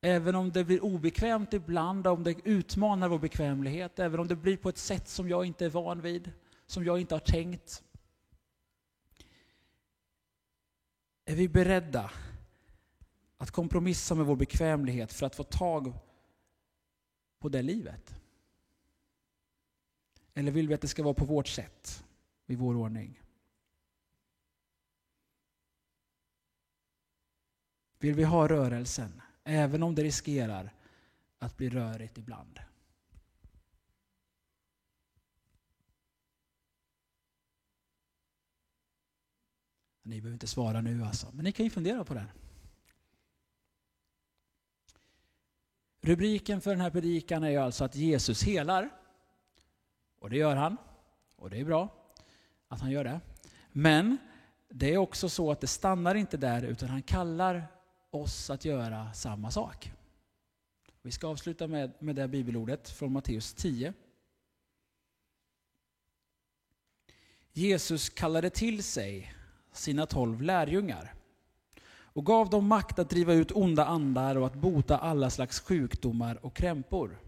Även 0.00 0.34
om 0.34 0.52
det 0.52 0.64
blir 0.64 0.84
obekvämt 0.84 1.52
ibland, 1.52 2.06
om 2.06 2.24
det 2.24 2.46
utmanar 2.46 3.08
vår 3.08 3.18
bekvämlighet, 3.18 3.98
även 3.98 4.20
om 4.20 4.28
det 4.28 4.36
blir 4.36 4.56
på 4.56 4.68
ett 4.68 4.78
sätt 4.78 5.08
som 5.08 5.28
jag 5.28 5.44
inte 5.44 5.64
är 5.64 5.70
van 5.70 6.00
vid, 6.00 6.32
som 6.66 6.84
jag 6.84 7.00
inte 7.00 7.14
har 7.14 7.20
tänkt. 7.20 7.84
Är 11.24 11.36
vi 11.36 11.48
beredda 11.48 12.10
att 13.36 13.50
kompromissa 13.50 14.14
med 14.14 14.26
vår 14.26 14.36
bekvämlighet 14.36 15.12
för 15.12 15.26
att 15.26 15.34
få 15.34 15.44
tag 15.44 15.92
på 17.38 17.48
det 17.48 17.62
livet? 17.62 18.14
Eller 20.34 20.52
vill 20.52 20.68
vi 20.68 20.74
att 20.74 20.80
det 20.80 20.88
ska 20.88 21.02
vara 21.02 21.14
på 21.14 21.24
vårt 21.24 21.48
sätt, 21.48 22.04
i 22.46 22.56
vår 22.56 22.74
ordning? 22.74 23.22
Vill 27.98 28.14
vi 28.14 28.24
ha 28.24 28.48
rörelsen, 28.48 29.22
även 29.44 29.82
om 29.82 29.94
det 29.94 30.02
riskerar 30.02 30.74
att 31.38 31.56
bli 31.56 31.70
rörigt 31.70 32.18
ibland? 32.18 32.60
Ni 40.02 40.20
behöver 40.20 40.34
inte 40.34 40.46
svara 40.46 40.80
nu 40.80 41.04
alltså, 41.04 41.30
men 41.32 41.44
ni 41.44 41.52
kan 41.52 41.64
ju 41.64 41.70
fundera 41.70 42.04
på 42.04 42.14
det. 42.14 42.26
Rubriken 46.00 46.60
för 46.60 46.70
den 46.70 46.80
här 46.80 46.90
predikan 46.90 47.44
är 47.44 47.58
alltså 47.58 47.84
att 47.84 47.94
Jesus 47.94 48.42
helar. 48.42 48.90
Och 50.18 50.30
det 50.30 50.36
gör 50.36 50.56
han. 50.56 50.76
Och 51.36 51.50
det 51.50 51.60
är 51.60 51.64
bra 51.64 51.88
att 52.68 52.80
han 52.80 52.90
gör 52.90 53.04
det. 53.04 53.20
Men 53.72 54.18
det 54.68 54.94
är 54.94 54.98
också 54.98 55.28
så 55.28 55.50
att 55.50 55.60
det 55.60 55.66
stannar 55.66 56.14
inte 56.14 56.36
där 56.36 56.62
utan 56.62 56.88
han 56.88 57.02
kallar 57.02 57.66
oss 58.10 58.50
att 58.50 58.64
göra 58.64 59.12
samma 59.12 59.50
sak. 59.50 59.92
Vi 61.02 61.10
ska 61.10 61.26
avsluta 61.26 61.66
med, 61.66 61.92
med 61.98 62.16
det 62.16 62.28
bibelordet 62.28 62.90
från 62.90 63.12
Matteus 63.12 63.54
10. 63.54 63.92
Jesus 67.52 68.08
kallade 68.08 68.50
till 68.50 68.82
sig 68.82 69.34
sina 69.72 70.06
tolv 70.06 70.42
lärjungar 70.42 71.14
och 72.12 72.26
gav 72.26 72.50
dem 72.50 72.66
makt 72.66 72.98
att 72.98 73.10
driva 73.10 73.32
ut 73.32 73.52
onda 73.52 73.84
andar 73.84 74.36
och 74.36 74.46
att 74.46 74.54
bota 74.54 74.98
alla 74.98 75.30
slags 75.30 75.60
sjukdomar 75.60 76.44
och 76.46 76.56
krämpor. 76.56 77.18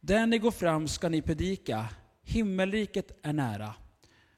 Där 0.00 0.26
ni 0.26 0.38
går 0.38 0.50
fram 0.50 0.88
ska 0.88 1.08
ni 1.08 1.22
predika, 1.22 1.88
himmelriket 2.22 3.18
är 3.22 3.32
nära. 3.32 3.74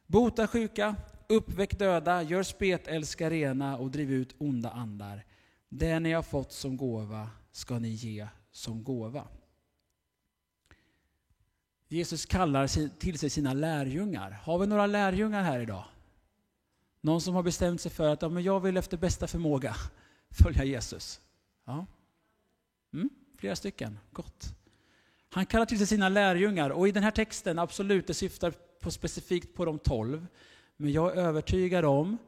Bota 0.06 0.46
sjuka, 0.46 0.96
uppväck 1.28 1.78
döda, 1.78 2.22
gör 2.22 2.42
spetälska 2.42 3.30
rena 3.30 3.76
och 3.76 3.90
driv 3.90 4.12
ut 4.12 4.35
onda 4.38 4.70
andar. 4.70 5.24
Det 5.68 6.00
ni 6.00 6.12
har 6.12 6.22
fått 6.22 6.52
som 6.52 6.76
gåva 6.76 7.31
ska 7.52 7.79
ni 7.79 7.88
ge 7.88 8.29
som 8.50 8.85
gåva. 8.85 9.29
Jesus 11.88 12.26
kallar 12.26 12.88
till 12.98 13.18
sig 13.18 13.31
sina 13.31 13.52
lärjungar. 13.52 14.31
Har 14.31 14.59
vi 14.59 14.66
några 14.66 14.87
lärjungar 14.87 15.42
här 15.42 15.61
idag? 15.61 15.85
Någon 17.00 17.20
som 17.20 17.35
har 17.35 17.42
bestämt 17.42 17.81
sig 17.81 17.90
för 17.90 18.09
att 18.09 18.22
ja, 18.22 18.29
men 18.29 18.42
jag 18.42 18.61
vill 18.61 18.76
efter 18.76 18.96
bästa 18.96 19.26
förmåga 19.26 19.76
följa 20.31 20.64
Jesus? 20.64 21.20
Ja. 21.64 21.87
Mm, 22.92 23.11
flera 23.38 23.57
stycken, 23.57 23.98
gott. 24.12 24.55
Han 25.29 25.46
kallar 25.46 25.66
till 25.66 25.79
sig 25.79 25.87
sina 25.87 26.09
lärjungar 26.09 26.70
och 26.70 26.88
i 26.88 26.92
den 26.92 27.02
här 27.02 27.11
texten, 27.11 27.59
absolut, 27.59 28.07
det 28.07 28.14
syftar 28.14 28.55
på 28.81 28.90
specifikt 28.90 29.55
på 29.55 29.64
de 29.64 29.79
tolv. 29.79 30.26
Men 30.76 30.92
jag 30.92 31.16
är 31.16 31.20
övertygad 31.22 31.85
om 31.85 32.18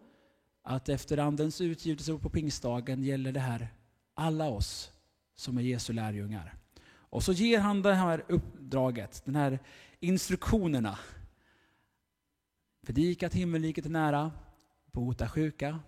att 0.68 0.88
efter 0.88 1.18
Andens 1.18 1.60
utgjutelse 1.60 2.18
på 2.18 2.30
pingstdagen 2.30 3.02
gäller 3.02 3.32
det 3.32 3.40
här 3.40 3.68
alla 4.14 4.48
oss 4.48 4.92
som 5.34 5.58
är 5.58 5.62
Jesu 5.62 5.92
lärjungar. 5.92 6.54
Och 6.86 7.24
så 7.24 7.32
ger 7.32 7.58
han 7.58 7.82
det 7.82 7.94
här 7.94 8.24
uppdraget, 8.28 9.22
den 9.24 9.36
här 9.36 9.58
instruktionerna. 10.00 10.98
Predika 12.86 13.26
att 13.26 13.34
himmelriket 13.34 13.86
är 13.86 13.90
nära, 13.90 14.32
bota 14.92 15.28
sjuka, 15.28 15.80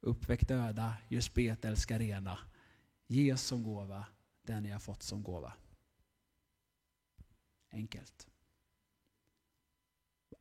Uppväck 0.00 0.48
döda, 0.48 0.94
gör 1.08 1.20
spetälska 1.20 1.98
rena. 1.98 2.38
Ge 3.06 3.36
som 3.36 3.62
gåva 3.62 4.06
den 4.42 4.62
ni 4.62 4.70
har 4.70 4.80
fått 4.80 5.02
som 5.02 5.22
gåva. 5.22 5.52
Enkelt. 7.70 8.26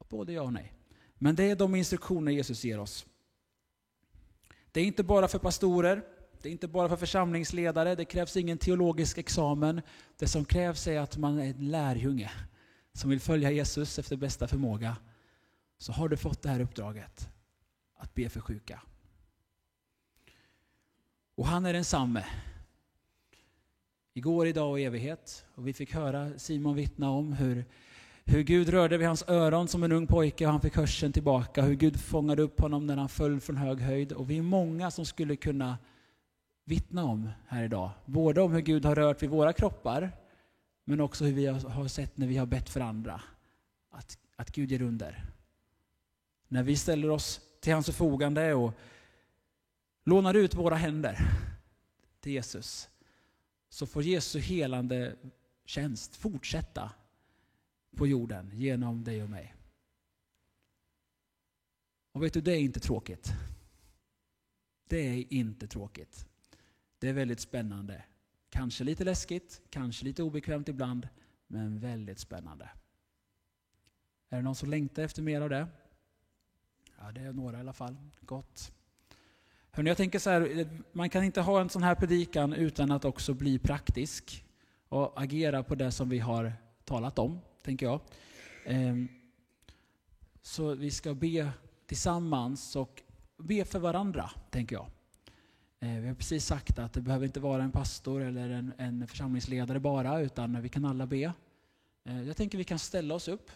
Både 0.10 0.34
ja 0.34 0.42
och 0.42 0.54
nej. 0.54 0.74
Men 1.16 1.36
det 1.36 1.44
är 1.44 1.56
de 1.56 1.76
instruktioner 1.76 2.32
Jesus 2.32 2.63
ger 2.63 2.80
oss. 2.80 3.06
Det 4.78 4.82
är 4.82 4.86
inte 4.86 5.04
bara 5.04 5.28
för 5.28 5.40
pastorer, 5.40 6.04
det 6.42 6.50
är 6.50 6.52
inte 6.52 6.68
bara 6.68 6.90
för 6.90 6.96
församlingsledare, 6.96 7.96
det 7.96 8.06
krävs 8.06 8.38
ingen 8.38 8.58
teologisk 8.58 9.18
examen. 9.18 9.82
Det 10.18 10.28
som 10.28 10.46
krävs 10.46 10.88
är 10.88 11.00
att 11.00 11.18
man 11.18 11.40
är 11.40 11.46
en 11.46 11.72
lärjunge 11.72 12.32
som 12.94 13.10
vill 13.10 13.20
följa 13.20 13.52
Jesus 13.52 14.00
efter 14.00 14.16
bästa 14.16 14.48
förmåga. 14.48 14.98
Så 15.78 15.92
har 15.92 16.10
du 16.10 16.18
fått 16.18 16.42
det 16.42 16.50
här 16.50 16.60
uppdraget 16.60 17.30
att 17.96 18.13
be 18.13 18.30
för 18.30 18.40
sjuka. 18.40 18.82
Och 21.36 21.48
han 21.48 21.66
är 21.66 21.74
densamme. 21.74 22.26
Igår, 24.13 24.48
idag 24.48 24.72
och 24.72 24.80
evighet. 24.80 25.46
Och 25.56 25.68
vi 25.68 25.74
fick 25.74 25.94
höra 25.94 26.40
Simon 26.40 26.76
vittna 26.76 27.10
om 27.10 27.34
hur, 27.34 27.66
hur 28.30 28.44
Gud 28.44 28.70
rörde 28.70 28.98
vid 28.98 29.08
hans 29.08 29.24
öron 29.28 29.68
som 29.68 29.84
en 29.84 29.92
ung 29.92 30.08
pojke 30.08 30.46
och 30.46 30.52
han 30.52 30.62
fick 30.62 30.76
hörseln 30.76 31.13
tillbaka. 31.13 31.62
Hur 31.62 31.76
Gud 31.76 32.00
fångade 32.00 32.42
upp 32.42 32.60
honom 32.60 32.88
när 32.88 32.98
han 32.98 33.10
föll 33.10 33.40
från 33.40 33.58
hög 33.58 33.80
höjd. 33.80 34.12
Och 34.12 34.30
vi 34.30 34.38
är 34.38 34.42
många 34.42 34.92
som 34.92 35.06
skulle 35.06 35.36
kunna 35.36 35.78
vittna 36.66 37.04
om 37.04 37.30
här 37.48 37.63
idag. 37.63 37.92
Både 38.06 38.42
om 38.42 38.54
hur 38.54 38.62
Gud 38.62 38.86
har 38.86 38.96
rört 38.96 39.24
vid 39.24 39.30
våra 39.30 39.54
kroppar, 39.54 40.12
men 40.86 41.02
också 41.02 41.26
hur 41.26 41.34
vi 41.34 41.46
har 41.46 41.88
sett 41.88 42.18
när 42.18 42.28
vi 42.28 42.38
har 42.38 42.46
bett 42.46 42.70
för 42.70 42.80
andra. 42.82 43.22
Att, 43.92 44.18
att 44.36 44.52
Gud 44.52 44.72
ger 44.72 44.82
under. 44.82 45.26
När 46.48 46.63
vi 46.63 46.78
ställer 46.78 47.10
oss 47.10 47.42
till 47.62 47.74
hans 47.74 47.86
förfogande 47.86 48.54
och 48.54 48.74
lånar 50.06 50.34
ut 50.34 50.56
våra 50.56 50.76
händer 50.76 51.18
till 52.20 52.32
Jesus, 52.32 52.90
så 53.70 53.86
får 53.86 54.04
Jesu 54.04 54.40
helande 54.40 55.16
tjänst 55.66 56.16
fortsätta 56.16 56.92
på 57.98 58.08
jorden 58.08 58.52
genom 58.54 59.04
dig 59.04 59.24
och 59.24 59.30
mig. 59.30 59.56
Och 62.12 62.24
vet 62.24 62.34
du, 62.34 62.42
det 62.42 62.52
är 62.52 62.60
inte 62.60 62.80
tråkigt. 62.80 63.34
Det 64.88 64.98
är 64.98 65.34
inte 65.34 65.68
tråkigt. 65.68 66.28
Det 67.00 67.10
är 67.10 67.14
väldigt 67.14 67.40
spännande. 67.40 68.04
Kanske 68.50 68.84
lite 68.84 69.04
läskigt, 69.04 69.62
kanske 69.70 70.06
lite 70.06 70.24
obekvämt 70.24 70.70
ibland, 70.70 71.08
men 71.48 71.80
väldigt 71.80 72.20
spännande. 72.20 72.70
Är 74.30 74.38
det 74.38 74.44
någon 74.44 74.56
som 74.56 74.70
längtar 74.70 75.04
efter 75.04 75.22
mer 75.22 75.42
av 75.42 75.50
det? 75.50 75.68
Ja, 77.00 77.12
det 77.12 77.22
är 77.22 77.34
några 77.34 77.58
i 77.58 77.60
alla 77.60 77.74
fall. 77.74 77.96
Gott. 78.22 78.72
Hörrni, 79.72 79.90
jag 79.90 79.98
tänker 79.98 80.20
så 80.20 80.30
här, 80.30 80.70
man 80.92 81.10
kan 81.10 81.24
inte 81.24 81.42
ha 81.42 81.62
en 81.62 81.70
sån 81.70 81.84
här 81.84 81.96
predikan 81.96 82.54
utan 82.54 82.92
att 82.92 83.06
också 83.06 83.34
bli 83.34 83.60
praktisk 83.60 84.46
och 84.90 85.22
agera 85.22 85.64
på 85.64 85.76
det 85.76 85.92
som 85.92 86.10
vi 86.10 86.20
har 86.20 86.54
talat 86.86 87.20
om, 87.20 87.40
tänker 87.62 87.86
jag. 87.86 88.00
Ehm, 88.65 89.08
så 90.41 90.76
vi 90.76 90.91
ska 90.91 91.13
be 91.13 91.52
tillsammans 91.86 92.76
och 92.76 93.02
be 93.38 93.65
för 93.65 93.80
varandra, 93.80 94.30
tänker 94.50 94.76
jag. 94.76 94.88
Ehm, 95.80 96.02
vi 96.02 96.08
har 96.08 96.15
precis 96.15 96.46
sagt 96.46 96.80
att 96.80 96.93
det 96.93 97.02
behöver 97.02 97.26
inte 97.26 97.39
vara 97.39 97.63
en 97.63 97.72
pastor 97.72 98.22
eller 98.22 98.50
en, 98.50 98.74
en 98.78 99.08
församlingsledare 99.08 99.80
bara, 99.80 100.20
utan 100.20 100.62
vi 100.62 100.70
kan 100.70 100.86
alla 100.86 101.06
be. 101.08 101.34
Ehm, 102.04 102.28
jag 102.28 102.38
tänker 102.38 102.58
vi 102.58 102.63
kan 102.63 102.80
ställa 102.80 103.15
oss 103.15 103.28
upp. 103.28 103.52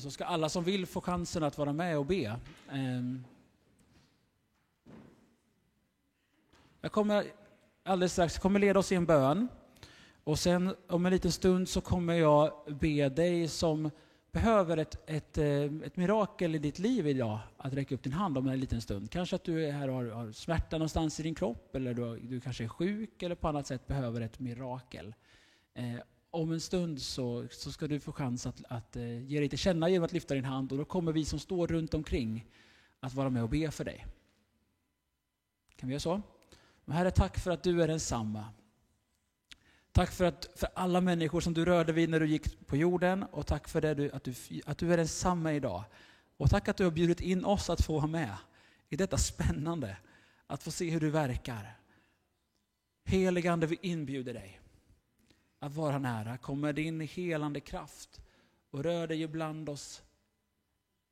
Så 0.00 0.10
ska 0.10 0.24
alla 0.24 0.48
som 0.48 0.64
vill 0.64 0.86
få 0.86 1.00
chansen 1.00 1.42
att 1.42 1.58
vara 1.58 1.72
med 1.72 1.98
och 1.98 2.06
be. 2.06 2.36
Jag 6.80 6.92
kommer 6.92 7.26
alldeles 7.82 8.12
strax 8.12 8.38
kommer 8.38 8.60
leda 8.60 8.78
oss 8.78 8.92
i 8.92 8.94
en 8.94 9.06
bön. 9.06 9.48
Och 10.30 10.38
sen 10.38 10.74
om 10.88 11.06
en 11.06 11.12
liten 11.12 11.32
stund 11.32 11.68
så 11.68 11.80
kommer 11.80 12.14
jag 12.14 12.52
be 12.80 13.08
dig 13.08 13.48
som 13.48 13.90
behöver 14.32 14.76
ett, 14.76 15.10
ett, 15.10 15.38
eh, 15.38 15.62
ett 15.62 15.96
mirakel 15.96 16.54
i 16.54 16.58
ditt 16.58 16.78
liv 16.78 17.06
idag 17.06 17.38
att 17.56 17.72
räcka 17.72 17.94
upp 17.94 18.02
din 18.02 18.12
hand 18.12 18.38
om 18.38 18.48
en 18.48 18.60
liten 18.60 18.80
stund. 18.80 19.10
Kanske 19.10 19.36
att 19.36 19.44
du 19.44 19.66
är 19.66 19.72
här 19.72 19.88
och 19.88 19.94
har, 19.94 20.04
har 20.04 20.32
smärta 20.32 20.78
någonstans 20.78 21.20
i 21.20 21.22
din 21.22 21.34
kropp 21.34 21.74
eller 21.74 21.94
du, 21.94 22.20
du 22.20 22.40
kanske 22.40 22.64
är 22.64 22.68
sjuk 22.68 23.22
eller 23.22 23.34
på 23.34 23.48
annat 23.48 23.66
sätt 23.66 23.86
behöver 23.86 24.20
ett 24.20 24.40
mirakel. 24.40 25.14
Eh, 25.74 26.00
om 26.30 26.52
en 26.52 26.60
stund 26.60 27.02
så, 27.02 27.46
så 27.50 27.72
ska 27.72 27.86
du 27.86 28.00
få 28.00 28.12
chans 28.12 28.46
att, 28.46 28.62
att 28.68 28.96
eh, 28.96 29.22
ge 29.22 29.38
dig 29.38 29.48
till 29.48 29.58
känna 29.58 29.88
genom 29.88 30.04
att 30.04 30.12
lyfta 30.12 30.34
din 30.34 30.44
hand 30.44 30.72
och 30.72 30.78
då 30.78 30.84
kommer 30.84 31.12
vi 31.12 31.24
som 31.24 31.38
står 31.38 31.66
runt 31.66 31.94
omkring 31.94 32.46
att 33.00 33.14
vara 33.14 33.30
med 33.30 33.42
och 33.42 33.48
be 33.48 33.70
för 33.70 33.84
dig. 33.84 34.06
Kan 35.76 35.88
vi 35.88 35.92
göra 35.92 36.00
så? 36.00 36.22
Men 36.84 36.96
herre, 36.96 37.10
tack 37.10 37.38
för 37.38 37.50
att 37.50 37.62
du 37.62 37.82
är 37.82 37.88
densamma. 37.88 38.44
Tack 39.92 40.10
för, 40.10 40.24
att, 40.24 40.48
för 40.54 40.68
alla 40.74 41.00
människor 41.00 41.40
som 41.40 41.54
du 41.54 41.64
rörde 41.64 41.92
vid 41.92 42.10
när 42.10 42.20
du 42.20 42.26
gick 42.26 42.66
på 42.66 42.76
jorden 42.76 43.22
och 43.22 43.46
tack 43.46 43.68
för 43.68 43.80
det 43.80 43.94
du, 43.94 44.10
att, 44.10 44.24
du, 44.24 44.34
att 44.66 44.78
du 44.78 44.92
är 44.92 44.96
densamma 44.96 45.52
idag. 45.52 45.84
Och 46.36 46.50
tack 46.50 46.68
att 46.68 46.76
du 46.76 46.84
har 46.84 46.90
bjudit 46.90 47.20
in 47.20 47.44
oss 47.44 47.70
att 47.70 47.84
få 47.84 47.92
vara 47.92 48.06
med 48.06 48.36
i 48.88 48.96
detta 48.96 49.18
spännande, 49.18 49.96
att 50.46 50.62
få 50.62 50.70
se 50.70 50.90
hur 50.90 51.00
du 51.00 51.10
verkar. 51.10 51.76
Heligande, 53.04 53.66
vi 53.66 53.78
inbjuder 53.82 54.34
dig 54.34 54.60
att 55.58 55.74
vara 55.74 55.98
nära. 55.98 56.38
Kom 56.38 56.60
med 56.60 56.74
din 56.74 57.00
helande 57.00 57.60
kraft 57.60 58.20
och 58.70 58.84
rör 58.84 59.06
dig 59.06 59.22
ibland 59.22 59.68
oss 59.68 60.02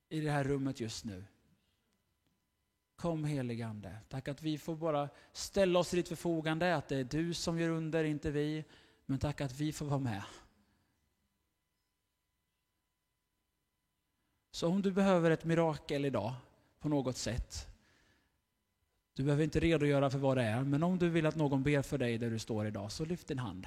i 0.08 0.20
det 0.20 0.30
här 0.30 0.44
rummet 0.44 0.80
just 0.80 1.04
nu. 1.04 1.24
Kom 2.98 3.24
heligande. 3.24 3.98
Tack 4.08 4.28
att 4.28 4.42
vi 4.42 4.58
får 4.58 4.76
bara 4.76 5.08
ställa 5.32 5.78
oss 5.78 5.90
till 5.90 5.96
ditt 5.96 6.08
förfogande, 6.08 6.76
att 6.76 6.88
det 6.88 6.96
är 6.96 7.04
du 7.04 7.34
som 7.34 7.58
gör 7.58 7.68
under, 7.68 8.04
inte 8.04 8.30
vi. 8.30 8.64
Men 9.06 9.18
tack 9.18 9.40
att 9.40 9.60
vi 9.60 9.72
får 9.72 9.86
vara 9.86 10.00
med. 10.00 10.22
Så 14.50 14.68
om 14.68 14.82
du 14.82 14.92
behöver 14.92 15.30
ett 15.30 15.44
mirakel 15.44 16.04
idag 16.04 16.34
på 16.78 16.88
något 16.88 17.16
sätt. 17.16 17.66
Du 19.14 19.22
behöver 19.22 19.44
inte 19.44 19.60
redogöra 19.60 20.10
för 20.10 20.18
vad 20.18 20.36
det 20.36 20.42
är, 20.42 20.64
men 20.64 20.82
om 20.82 20.98
du 20.98 21.08
vill 21.08 21.26
att 21.26 21.36
någon 21.36 21.62
ber 21.62 21.82
för 21.82 21.98
dig 21.98 22.18
där 22.18 22.30
du 22.30 22.38
står 22.38 22.66
idag, 22.66 22.92
så 22.92 23.04
lyft 23.04 23.28
din 23.28 23.38
hand. 23.38 23.66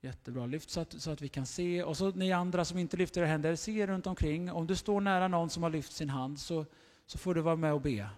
Jättebra. 0.00 0.46
Lyft 0.46 0.70
så 0.70 0.80
att, 0.80 1.02
så 1.02 1.10
att 1.10 1.22
vi 1.22 1.28
kan 1.28 1.46
se. 1.46 1.82
Och 1.82 1.96
så 1.96 2.10
ni 2.10 2.32
andra 2.32 2.64
som 2.64 2.78
inte 2.78 2.96
lyfter 2.96 3.20
era 3.20 3.28
händer, 3.28 3.56
se 3.56 3.86
runt 3.86 4.06
omkring. 4.06 4.52
Om 4.52 4.66
du 4.66 4.76
står 4.76 5.00
nära 5.00 5.28
någon 5.28 5.50
som 5.50 5.62
har 5.62 5.70
lyft 5.70 5.92
sin 5.92 6.10
hand 6.10 6.40
så, 6.40 6.66
så 7.06 7.18
får 7.18 7.34
du 7.34 7.40
vara 7.40 7.56
med 7.56 7.72
och 7.72 7.80
be. 7.80 8.10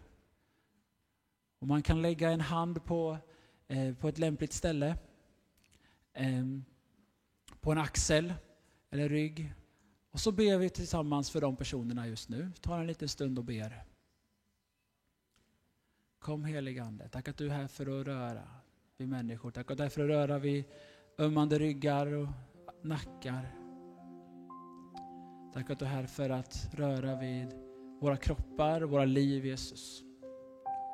Och 1.59 1.67
man 1.67 1.83
kan 1.83 2.03
lägga 2.03 2.31
en 2.31 2.41
hand 2.41 2.85
på, 2.85 3.19
eh, 3.69 3.95
på 3.95 4.09
ett 4.09 4.19
lämpligt 4.19 4.53
ställe. 4.53 4.97
Eh, 6.13 6.45
på 7.61 7.73
en 7.73 7.79
axel 7.79 8.35
eller 8.91 9.09
rygg. 9.09 9.55
Och 10.11 10.21
så 10.21 10.33
ber 10.33 10.59
vi 10.59 10.71
tillsammans 10.71 11.31
för 11.31 11.41
de 11.41 11.57
personerna 11.57 12.09
just 12.09 12.29
nu. 12.29 12.53
Ta 12.61 12.81
en 12.81 12.87
liten 12.87 13.09
stund 13.09 13.39
och 13.39 13.45
ber. 13.45 13.85
Kom 16.19 16.45
heligande. 16.45 17.09
Tack 17.09 17.29
att 17.29 17.37
du 17.37 17.47
är 17.47 17.51
här 17.51 17.67
för 17.67 18.01
att 18.01 18.07
röra 18.07 18.49
vid 18.97 19.09
människor. 19.09 19.51
Tack 19.51 19.71
att 19.71 19.77
du 19.77 19.83
är 19.83 19.85
här 19.85 19.91
för 19.91 20.03
att 20.03 20.09
röra 20.09 20.39
vid 20.39 20.65
ömmande 21.21 21.59
ryggar 21.59 22.07
och 22.15 22.29
nackar. 22.83 23.57
Tack 25.55 25.71
att 25.71 25.79
du 25.79 25.85
är 25.85 25.89
här 25.89 26.07
för 26.07 26.31
att 26.31 26.69
röra 26.73 27.17
vid 27.17 27.55
våra 28.01 28.17
kroppar, 28.17 28.81
våra 28.81 29.05
liv 29.05 29.47
Jesus. 29.47 30.03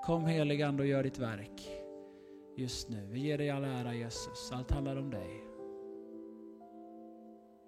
Kom 0.05 0.27
heligande 0.27 0.83
och 0.83 0.89
gör 0.89 1.03
ditt 1.03 1.19
verk 1.19 1.69
just 2.57 2.89
nu. 2.89 3.09
Vi 3.11 3.21
ger 3.21 3.39
dig 3.39 3.51
all 3.51 3.65
ära 3.65 3.95
Jesus, 3.95 4.53
allt 4.53 4.71
handlar 4.71 4.97
om 4.97 5.11
dig. 5.11 5.45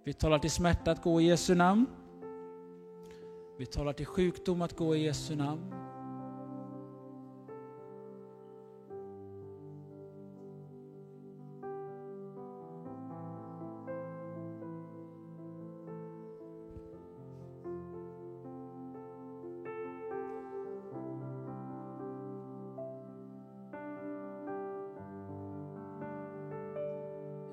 Vi 0.04 0.12
talar 0.12 0.38
till 0.38 0.50
smärta 0.50 0.90
att 0.90 1.02
gå 1.02 1.20
i 1.20 1.24
Jesu 1.24 1.54
namn. 1.54 1.86
Vi 3.58 3.66
talar 3.66 3.92
till 3.92 4.06
sjukdom 4.06 4.62
att 4.62 4.76
gå 4.76 4.96
i 4.96 5.04
Jesu 5.04 5.36
namn. 5.36 5.87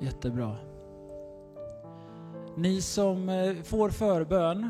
Jättebra. 0.05 0.55
Ni 2.57 2.81
som 2.81 3.29
eh, 3.29 3.55
får 3.63 3.89
förbön, 3.89 4.69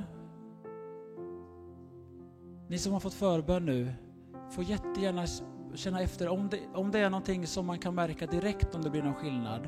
ni 2.67 2.77
som 2.77 2.93
har 2.93 2.99
fått 2.99 3.13
förbön 3.13 3.65
nu, 3.65 3.93
får 4.51 4.63
jättegärna 4.63 5.25
känna 5.73 6.01
efter 6.01 6.27
om 6.27 6.49
det, 6.49 6.59
om 6.73 6.91
det 6.91 6.99
är 6.99 7.09
någonting 7.09 7.47
som 7.47 7.65
man 7.65 7.79
kan 7.79 7.95
märka 7.95 8.27
direkt 8.27 8.75
om 8.75 8.81
det 8.81 8.89
blir 8.89 9.03
någon 9.03 9.13
skillnad. 9.13 9.67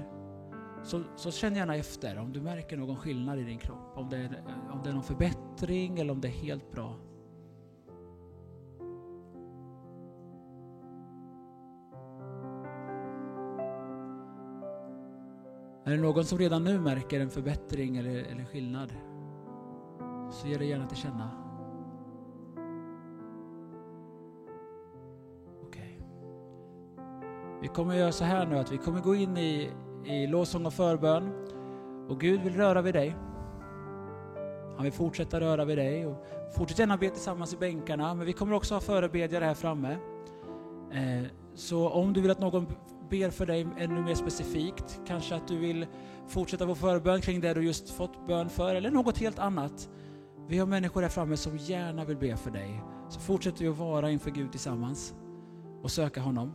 så, 0.84 1.04
så 1.16 1.32
känn 1.32 1.56
gärna 1.56 1.76
efter 1.76 2.18
om 2.18 2.34
du 2.34 2.42
märker 2.42 2.78
någon 2.78 2.98
skillnad 2.98 3.40
i 3.40 3.44
din 3.44 3.60
kropp. 3.60 3.98
Om 3.98 4.10
det, 4.10 4.18
är, 4.18 4.24
eh, 4.24 4.76
om 4.76 4.82
det 4.84 4.90
är 4.90 4.94
någon 4.94 5.04
förbättring 5.04 6.00
eller 6.00 6.14
om 6.14 6.22
det 6.22 6.28
är 6.28 6.32
helt 6.44 6.72
bra. 6.72 6.96
Är 15.88 15.92
det 15.92 15.98
någon 15.98 16.26
som 16.26 16.38
redan 16.38 16.64
nu 16.64 16.80
märker 16.80 17.20
en 17.20 17.30
förbättring 17.30 17.98
eller, 17.98 18.16
eller 18.16 18.46
skillnad? 18.46 18.94
Så 20.32 20.48
ge 20.48 20.58
det 20.58 20.66
gärna 20.66 20.88
till 20.88 20.98
känna. 20.98 21.32
Okej. 25.64 26.02
Vi 27.62 27.68
kommer 27.68 27.96
göra 27.96 28.12
så 28.12 28.24
här 28.24 28.46
nu 28.46 28.58
att 28.58 28.72
vi 28.72 28.78
kommer 28.78 29.02
gå 29.02 29.16
in 29.16 29.38
i, 29.38 29.72
i 30.06 30.28
lovsång 30.28 30.66
och 30.66 30.74
förbön. 30.74 31.32
Och 32.10 32.20
Gud 32.20 32.42
vill 32.42 32.56
röra 32.56 32.82
vid 32.82 32.94
dig. 32.94 33.16
Han 34.76 34.84
vill 34.84 34.94
fortsätta 34.94 35.40
röra 35.40 35.66
vid 35.66 35.78
dig. 35.78 36.06
Och 36.06 36.26
fortsätt 36.58 36.80
gärna 36.80 36.98
be 36.98 37.10
tillsammans 37.10 37.54
i 37.54 37.58
bänkarna, 37.58 38.14
men 38.14 38.26
vi 38.26 38.34
kommer 38.34 38.54
också 38.54 38.74
ha 38.74 38.82
förebedjare 38.82 39.46
här 39.46 39.54
framme. 39.54 39.98
Eh, 40.92 41.24
så 41.54 41.90
om 41.90 42.14
du 42.14 42.22
vill 42.22 42.32
att 42.32 42.40
någon 42.40 42.66
ber 43.10 43.30
för 43.30 43.46
dig 43.46 43.68
ännu 43.78 44.02
mer 44.02 44.16
specifikt, 44.16 45.00
kanske 45.08 45.36
att 45.36 45.48
du 45.48 45.58
vill 45.58 45.86
fortsätta 46.28 46.66
vår 46.66 46.76
förbön 46.76 47.22
kring 47.22 47.42
det 47.42 47.54
du 47.54 47.62
just 47.62 47.90
fått 47.90 48.28
bön 48.28 48.50
för, 48.50 48.76
eller 48.76 48.92
något 48.92 49.18
helt 49.18 49.40
annat. 49.40 49.90
Vi 50.48 50.58
har 50.58 50.68
människor 50.68 51.02
här 51.02 51.10
framme 51.10 51.38
som 51.38 51.58
gärna 51.58 52.06
vill 52.06 52.18
be 52.18 52.38
för 52.38 52.52
dig. 52.52 52.84
Så 53.10 53.20
fortsätter 53.20 53.60
vi 53.60 53.68
att 53.68 53.78
vara 53.78 54.12
inför 54.12 54.32
Gud 54.32 54.52
tillsammans 54.52 55.14
och 55.84 55.92
söka 55.92 56.22
honom. 56.22 56.54